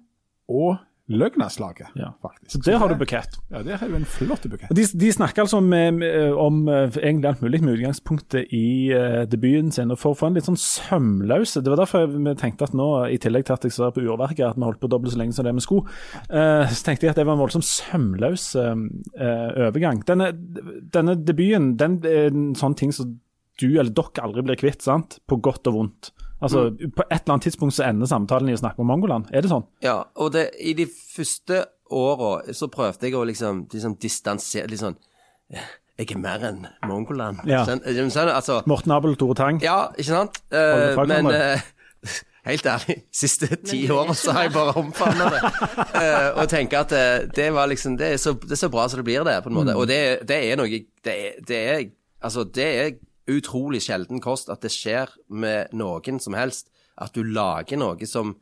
[0.49, 0.79] og
[1.09, 2.15] Løgnaslaget, Ja.
[2.23, 2.51] faktisk.
[2.51, 3.37] Så der har du bukett.
[3.51, 4.71] Ja, der har du en flott bukett.
[4.71, 9.25] De, de snakker altså om, eh, om eh, egentlig alt mulig med utgangspunktet i uh,
[9.29, 9.91] debuten sin.
[9.91, 12.89] og For å få en litt sånn sømløse Det var derfor vi tenkte at nå,
[13.13, 15.37] i tillegg til at jeg ser på urverket, at vi holdt på dobbelt så lenge
[15.37, 15.93] som det vi skulle,
[16.33, 18.73] uh, så tenkte jeg at det var en voldsomt sømløs uh,
[19.69, 20.01] overgang.
[20.09, 23.19] Denne, denne debuten den er en sånn ting som
[23.61, 25.21] du eller dere aldri blir kvitt, sant?
[25.29, 26.15] På godt og vondt.
[26.43, 29.31] Altså, På et eller annet tidspunkt så ender samtalen i å snakke om Mongoland.
[29.33, 29.65] Er det sånn?
[29.85, 31.65] Ja, og det, i de første
[31.95, 34.97] åra så prøvde jeg å liksom, liksom distansere Litt sånn
[35.53, 37.45] Jeg er mer enn Mongoland.
[37.49, 37.63] Ja.
[37.69, 39.63] Sånn, sånn, altså, Morten Abel, Tore Tang.
[39.63, 40.41] ja, ikke sant?
[40.51, 41.63] Uh, men eh,
[42.51, 45.43] helt ærlig, siste ti åra så har jeg bare omfavna det.
[45.95, 46.97] uh, og tenker at
[47.37, 49.53] det var liksom det er, så, det er så bra som det blir, det, på
[49.53, 49.77] en måte.
[49.79, 51.85] Og det, det er noe det er, det er
[52.25, 52.93] Altså, det er
[53.31, 56.71] utrolig sjelden kost at det skjer med noen som helst.
[56.95, 58.37] At du lager noe som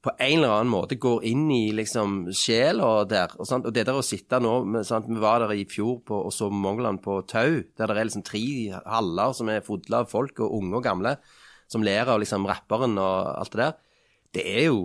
[0.00, 3.34] på en eller annen måte går inn i liksom sjela der.
[3.36, 5.08] Og, og det der å sitte nå med, sant?
[5.10, 8.24] Vi var der i fjor på, og så Mongoland på tau, der det er liksom
[8.24, 8.44] tre
[8.86, 11.16] haller som er fulle av folk, og unge og gamle,
[11.70, 13.76] som ler av liksom rapperen og alt det der.
[14.38, 14.80] Det er jo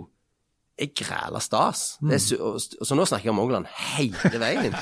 [0.76, 1.84] jeg græla stas.
[2.04, 4.74] Det er så, så nå snakker jeg om Mongoland hele veien.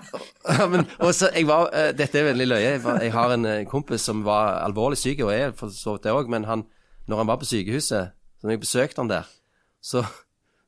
[0.72, 2.66] Men, og så jeg var, eh, dette er veldig løye.
[2.66, 5.96] Jeg, var, jeg har en eh, kompis som var alvorlig syk, og er for så
[5.96, 6.66] vidt det òg, men han,
[7.08, 9.32] når han var på sykehuset, så når jeg besøkte han der,
[9.80, 10.04] så,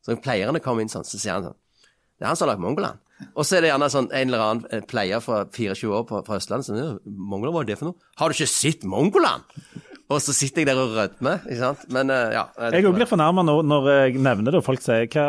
[0.01, 1.59] så pleierne kom inn sånn, så sier han sånn
[2.17, 3.01] Det er han som har lagd Mongoland.
[3.37, 6.25] Og så er det gjerne sånn, en eller annen eh, pleier fra 24 år på,
[6.25, 8.13] fra Østlandet som sier Mongoland, hva er det for noe?
[8.17, 9.45] Har du ikke sett Mongoland?
[10.11, 11.85] Og så sitter jeg der og rødmer, ikke sant.
[11.93, 12.47] Men eh, ja.
[12.75, 15.27] Jeg òg blir fornærma når, når jeg nevner det, og folk sier hva,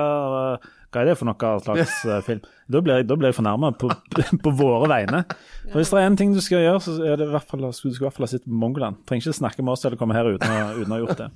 [0.91, 2.43] hva er det for noe slags eh, film?
[2.71, 3.93] Da blir jeg, da blir jeg fornærma på,
[4.45, 5.23] på våre vegne.
[5.71, 7.65] For Hvis det er én ting du skal gjøre, så er det i hvert fall,
[7.71, 9.01] du skal i hvert fall ha sett Mongoland.
[9.07, 11.31] Trenger ikke snakke med oss eller komme her uten å, uten å ha gjort det.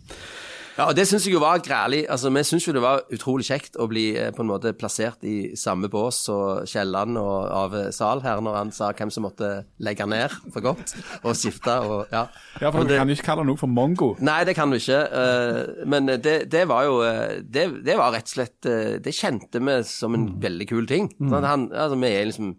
[0.79, 2.05] Ja, og det syns jeg jo var grælig.
[2.07, 5.25] Altså, vi syns jo det var utrolig kjekt å bli eh, på en måte plassert
[5.27, 9.27] i samme bås og Kielland og av eh, Sal her når han sa hvem som
[9.27, 9.49] måtte
[9.83, 10.93] legge ned for godt
[11.25, 12.23] og skifte og ja.
[12.63, 14.13] Ja, for Du kan ikke kalle noe for mongo.
[14.23, 15.01] Nei, det kan du ikke.
[15.03, 17.01] eh, Men det, det var jo
[17.43, 18.71] det, det var rett og slett
[19.03, 21.11] Det kjente vi som en veldig kul ting.
[21.19, 22.55] Sånn han, altså, vi er liksom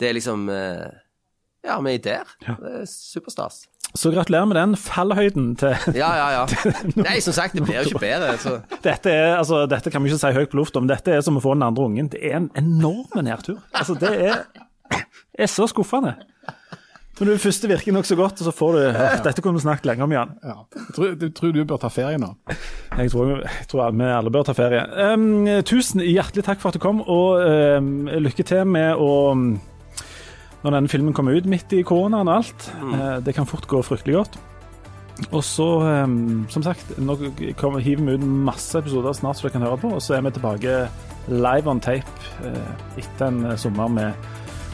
[0.00, 2.32] Det er liksom Ja, vi er der.
[2.48, 3.66] Det er superstas.
[3.94, 6.72] Så gratulerer med den fallhøyden til Ja, ja, ja.
[7.06, 8.36] Nei, som sagt, det blir jo ikke bedre.
[8.38, 8.58] Så.
[8.84, 11.40] Dette er, altså, dette kan vi ikke si høyt på lufta, men dette er som
[11.40, 12.10] å få den andre ungen.
[12.12, 13.58] Det er en enorm nedtur.
[13.74, 14.44] Altså, det er,
[15.34, 16.14] er så skuffende.
[17.20, 19.24] Når du først virker nokså godt, og så får du hørt.
[19.26, 20.30] Dette kunne vi snakket lenge om, Jan.
[20.40, 20.54] Ja.
[20.72, 22.30] Jeg tror, du tror du bør ta ferie nå.
[22.96, 24.86] Jeg tror, jeg tror vi alle bør ta ferie.
[24.96, 29.10] Um, tusen hjertelig takk for at du kom, og um, lykke til med å
[30.60, 32.70] Når denne filmen kommer ut midt i koronaen og alt.
[32.82, 34.40] Uh, det kan fort gå fryktelig godt.
[35.30, 35.68] Og så,
[36.04, 37.16] um, som sagt, nå
[37.60, 40.24] kommer, hiver vi ut masse episoder snart som dere kan høre på, og så er
[40.24, 40.76] vi tilbake
[41.28, 42.08] live on tape
[42.44, 44.30] uh, etter en sommer med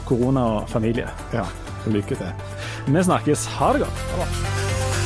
[0.07, 1.09] korona og familie.
[1.35, 1.43] Ja,
[1.87, 2.47] lykke til.
[2.87, 3.49] Vi snakkes.
[3.59, 4.07] Ha det godt.
[4.15, 4.96] Ha det.